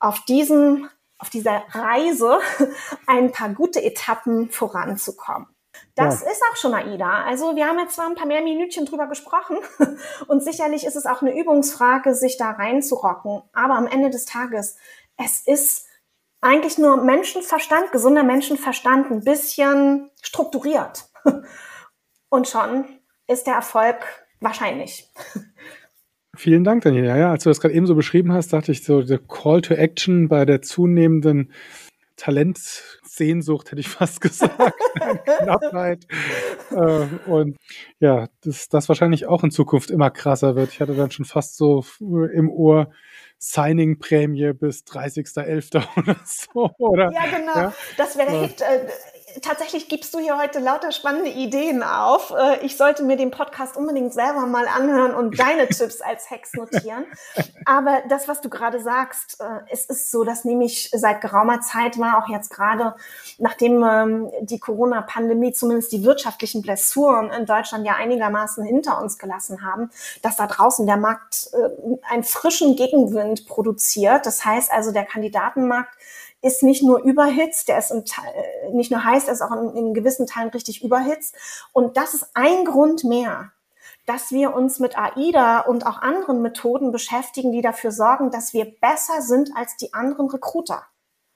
auf 0.00 0.24
diesem 0.24 0.88
auf 1.18 1.30
dieser 1.30 1.64
Reise 1.70 2.38
ein 3.06 3.32
paar 3.32 3.50
gute 3.50 3.82
Etappen 3.82 4.50
voranzukommen. 4.50 5.48
Das 5.94 6.22
ja. 6.22 6.30
ist 6.30 6.42
auch 6.50 6.56
schon 6.56 6.74
AIDA. 6.74 7.24
Also 7.24 7.56
wir 7.56 7.66
haben 7.66 7.78
jetzt 7.78 7.94
zwar 7.94 8.06
ein 8.06 8.14
paar 8.14 8.26
mehr 8.26 8.42
Minütchen 8.42 8.86
drüber 8.86 9.06
gesprochen 9.06 9.58
und 10.28 10.42
sicherlich 10.42 10.84
ist 10.84 10.96
es 10.96 11.06
auch 11.06 11.22
eine 11.22 11.38
Übungsfrage, 11.38 12.14
sich 12.14 12.36
da 12.36 12.50
reinzurocken. 12.50 13.42
Aber 13.52 13.74
am 13.74 13.86
Ende 13.86 14.10
des 14.10 14.24
Tages, 14.24 14.76
es 15.16 15.40
ist 15.46 15.86
eigentlich 16.40 16.78
nur 16.78 16.96
Menschenverstand, 16.98 17.92
gesunder 17.92 18.22
Menschenverstand, 18.22 19.10
ein 19.10 19.24
bisschen 19.24 20.10
strukturiert. 20.22 21.10
Und 22.30 22.48
schon 22.48 22.84
ist 23.26 23.46
der 23.46 23.54
Erfolg 23.54 23.96
wahrscheinlich. 24.40 25.10
Vielen 26.38 26.62
Dank, 26.62 26.84
Daniel. 26.84 27.04
Ja, 27.04 27.16
ja, 27.16 27.30
als 27.32 27.42
du 27.42 27.50
das 27.50 27.60
gerade 27.60 27.74
eben 27.74 27.86
so 27.88 27.96
beschrieben 27.96 28.32
hast, 28.32 28.52
dachte 28.52 28.70
ich 28.70 28.84
so, 28.84 29.02
der 29.02 29.18
Call 29.18 29.60
to 29.60 29.74
Action 29.74 30.28
bei 30.28 30.44
der 30.44 30.62
zunehmenden 30.62 31.50
Talentsehnsucht, 32.14 33.72
hätte 33.72 33.80
ich 33.80 33.88
fast 33.88 34.20
gesagt, 34.20 34.72
Knappheit. 35.24 36.06
äh, 36.70 37.06
und 37.28 37.56
ja, 37.98 38.28
dass 38.42 38.68
das 38.68 38.88
wahrscheinlich 38.88 39.26
auch 39.26 39.42
in 39.42 39.50
Zukunft 39.50 39.90
immer 39.90 40.10
krasser 40.10 40.54
wird. 40.54 40.70
Ich 40.70 40.80
hatte 40.80 40.94
dann 40.94 41.10
schon 41.10 41.24
fast 41.24 41.56
so 41.56 41.84
im 41.98 42.48
Ohr, 42.48 42.92
Signing-Prämie 43.38 44.52
bis 44.52 44.84
30.11. 44.84 45.86
oder 45.96 46.16
so. 46.24 46.70
Oder? 46.78 47.10
Ja, 47.12 47.36
genau. 47.36 47.54
Ja? 47.54 47.74
Das 47.96 48.16
wäre. 48.16 48.44
Äh, 48.44 48.48
tatsächlich 49.42 49.88
gibst 49.88 50.14
du 50.14 50.18
hier 50.18 50.38
heute 50.38 50.58
lauter 50.58 50.92
spannende 50.92 51.30
Ideen 51.30 51.82
auf. 51.82 52.32
Äh, 52.36 52.64
ich 52.64 52.76
sollte 52.76 53.02
mir 53.02 53.16
den 53.16 53.30
Podcast 53.30 53.76
unbedingt 53.76 54.12
selber 54.12 54.46
mal 54.46 54.66
anhören 54.66 55.14
und 55.14 55.38
deine 55.38 55.68
Tipps 55.68 56.00
als 56.00 56.30
Hacks 56.30 56.54
notieren. 56.54 57.04
Aber 57.64 58.02
das, 58.08 58.28
was 58.28 58.40
du 58.40 58.48
gerade 58.48 58.80
sagst, 58.80 59.40
äh, 59.40 59.60
es 59.70 59.86
ist 59.86 60.10
so, 60.10 60.24
dass 60.24 60.44
nämlich 60.44 60.90
seit 60.92 61.20
geraumer 61.20 61.60
Zeit 61.60 61.98
war, 61.98 62.22
auch 62.22 62.28
jetzt 62.28 62.50
gerade, 62.50 62.94
nachdem 63.38 63.82
ähm, 63.82 64.30
die 64.40 64.58
Corona-Pandemie 64.58 65.52
zumindest 65.52 65.92
die 65.92 66.04
wirtschaftlichen 66.04 66.62
Blessuren 66.62 67.30
in 67.30 67.46
Deutschland 67.46 67.86
ja 67.86 67.94
einigermaßen 67.96 68.64
hinter 68.64 69.00
uns 69.00 69.18
gelassen 69.18 69.64
haben, 69.64 69.90
dass 70.22 70.36
da 70.36 70.46
draußen 70.46 70.86
der 70.86 70.96
Markt 70.96 71.50
äh, 71.52 72.12
einen 72.12 72.24
frischen 72.24 72.76
Gegenwind 72.76 73.46
produziert. 73.46 74.26
Das 74.26 74.44
heißt 74.44 74.72
also, 74.72 74.92
der 74.92 75.04
Kandidatenmarkt 75.04 75.94
ist 76.40 76.62
nicht 76.62 76.82
nur 76.82 77.00
überhitzt, 77.00 77.68
der 77.68 77.78
ist 77.78 77.92
nicht 78.72 78.90
nur 78.90 79.04
heiß, 79.04 79.26
er 79.26 79.34
ist 79.34 79.42
auch 79.42 79.52
in, 79.52 79.76
in 79.76 79.94
gewissen 79.94 80.26
Teilen 80.26 80.50
richtig 80.50 80.82
überhitzt. 80.82 81.34
Und 81.72 81.96
das 81.96 82.14
ist 82.14 82.30
ein 82.34 82.64
Grund 82.64 83.04
mehr, 83.04 83.52
dass 84.06 84.30
wir 84.30 84.54
uns 84.54 84.78
mit 84.78 84.96
AIDA 84.96 85.60
und 85.60 85.86
auch 85.86 86.00
anderen 86.00 86.40
Methoden 86.40 86.92
beschäftigen, 86.92 87.52
die 87.52 87.60
dafür 87.60 87.90
sorgen, 87.90 88.30
dass 88.30 88.54
wir 88.54 88.64
besser 88.80 89.20
sind 89.20 89.50
als 89.54 89.76
die 89.76 89.92
anderen 89.92 90.30
Recruiter. 90.30 90.86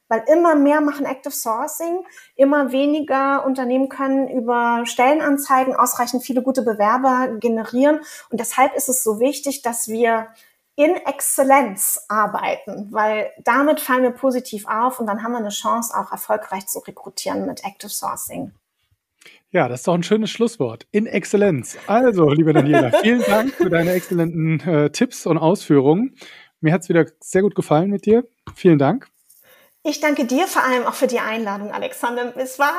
Weil 0.08 0.24
immer 0.26 0.54
mehr 0.54 0.80
machen 0.80 1.06
Active 1.06 1.32
Sourcing, 1.32 2.04
immer 2.36 2.70
weniger 2.70 3.44
Unternehmen 3.44 3.88
können 3.88 4.28
über 4.28 4.82
Stellenanzeigen 4.84 5.74
ausreichend 5.74 6.22
viele 6.22 6.42
gute 6.42 6.62
Bewerber 6.62 7.38
generieren. 7.38 8.00
Und 8.30 8.40
deshalb 8.40 8.74
ist 8.74 8.88
es 8.88 9.02
so 9.02 9.20
wichtig, 9.20 9.62
dass 9.62 9.88
wir 9.88 10.28
in 10.76 10.96
Exzellenz 10.96 12.04
arbeiten, 12.08 12.88
weil 12.90 13.30
damit 13.44 13.80
fallen 13.80 14.02
wir 14.02 14.10
positiv 14.10 14.66
auf 14.66 15.00
und 15.00 15.06
dann 15.06 15.22
haben 15.22 15.32
wir 15.32 15.38
eine 15.38 15.50
Chance, 15.50 15.94
auch 15.96 16.10
erfolgreich 16.10 16.66
zu 16.66 16.78
rekrutieren 16.80 17.46
mit 17.46 17.64
Active 17.64 17.90
Sourcing. 17.90 18.52
Ja, 19.50 19.68
das 19.68 19.80
ist 19.80 19.88
doch 19.88 19.94
ein 19.94 20.02
schönes 20.02 20.30
Schlusswort. 20.30 20.86
In 20.92 21.06
Exzellenz. 21.06 21.76
Also, 21.86 22.30
liebe 22.30 22.54
Daniela, 22.54 22.90
vielen 23.02 23.22
Dank 23.22 23.52
für 23.52 23.68
deine 23.68 23.92
exzellenten 23.92 24.60
äh, 24.60 24.90
Tipps 24.90 25.26
und 25.26 25.36
Ausführungen. 25.36 26.16
Mir 26.60 26.72
hat 26.72 26.82
es 26.82 26.88
wieder 26.88 27.06
sehr 27.20 27.42
gut 27.42 27.54
gefallen 27.54 27.90
mit 27.90 28.06
dir. 28.06 28.24
Vielen 28.54 28.78
Dank. 28.78 29.11
Ich 29.84 29.98
danke 29.98 30.26
dir 30.26 30.46
vor 30.46 30.62
allem 30.62 30.84
auch 30.84 30.94
für 30.94 31.08
die 31.08 31.18
Einladung, 31.18 31.72
Alexander. 31.72 32.32
Es 32.36 32.58
war 32.60 32.72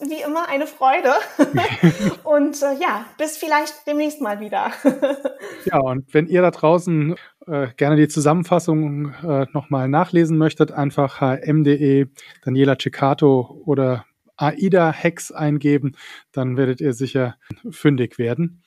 wie 0.00 0.20
immer 0.20 0.46
eine 0.48 0.66
Freude. 0.66 1.12
und 2.24 2.62
äh, 2.62 2.74
ja, 2.78 3.06
bis 3.16 3.38
vielleicht 3.38 3.86
demnächst 3.86 4.20
mal 4.20 4.40
wieder. 4.40 4.70
ja, 5.64 5.78
und 5.78 6.12
wenn 6.12 6.26
ihr 6.26 6.42
da 6.42 6.50
draußen 6.50 7.16
äh, 7.46 7.68
gerne 7.78 7.96
die 7.96 8.08
Zusammenfassung 8.08 9.14
äh, 9.22 9.46
nochmal 9.52 9.88
nachlesen 9.88 10.36
möchtet, 10.36 10.70
einfach 10.70 11.20
hm.de, 11.20 12.08
Daniela 12.44 12.76
Ciccato 12.78 13.62
oder 13.64 14.04
AIDA 14.36 14.92
Hex 14.92 15.32
eingeben, 15.32 15.96
dann 16.32 16.58
werdet 16.58 16.82
ihr 16.82 16.92
sicher 16.92 17.36
fündig 17.70 18.18
werden. 18.18 18.62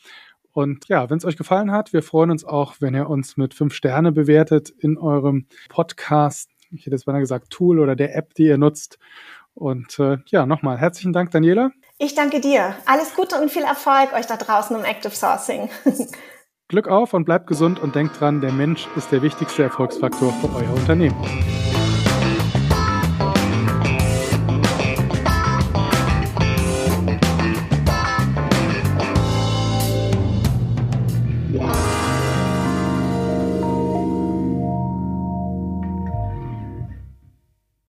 Und 0.52 0.88
ja, 0.88 1.10
wenn 1.10 1.18
es 1.18 1.26
euch 1.26 1.38
gefallen 1.38 1.72
hat, 1.72 1.94
wir 1.94 2.04
freuen 2.04 2.32
uns 2.32 2.44
auch, 2.44 2.76
wenn 2.80 2.94
ihr 2.94 3.10
uns 3.10 3.38
mit 3.38 3.54
fünf 3.56 3.74
Sterne 3.74 4.12
bewertet 4.12 4.70
in 4.70 4.98
eurem 4.98 5.48
Podcast. 5.70 6.53
Ich 6.74 6.86
hätte 6.86 6.96
jetzt 6.96 7.08
mal 7.08 7.20
gesagt 7.20 7.50
Tool 7.50 7.80
oder 7.80 7.96
der 7.96 8.16
App, 8.16 8.34
die 8.34 8.48
ihr 8.48 8.58
nutzt. 8.58 8.98
Und 9.54 10.00
äh, 10.00 10.18
ja, 10.28 10.46
nochmal 10.46 10.78
herzlichen 10.78 11.14
Dank, 11.14 11.32
Daniela. 11.32 11.72
Ich 12.00 12.16
danke 12.16 12.42
dir. 12.42 12.76
Alles 12.86 13.14
Gute 13.16 13.40
und 13.40 13.52
viel 13.52 13.64
Erfolg 13.64 14.14
euch 14.14 14.26
da 14.26 14.36
draußen 14.36 14.76
im 14.76 14.84
Active 14.84 15.14
Sourcing. 15.14 15.70
Glück 16.68 16.88
auf 16.88 17.14
und 17.14 17.26
bleibt 17.26 17.48
gesund 17.48 17.80
und 17.80 17.94
denkt 17.94 18.20
dran, 18.20 18.42
der 18.42 18.52
Mensch 18.52 18.88
ist 18.96 19.12
der 19.12 19.22
wichtigste 19.22 19.64
Erfolgsfaktor 19.64 20.34
für 20.34 20.56
euer 20.56 20.74
Unternehmen. 20.74 21.16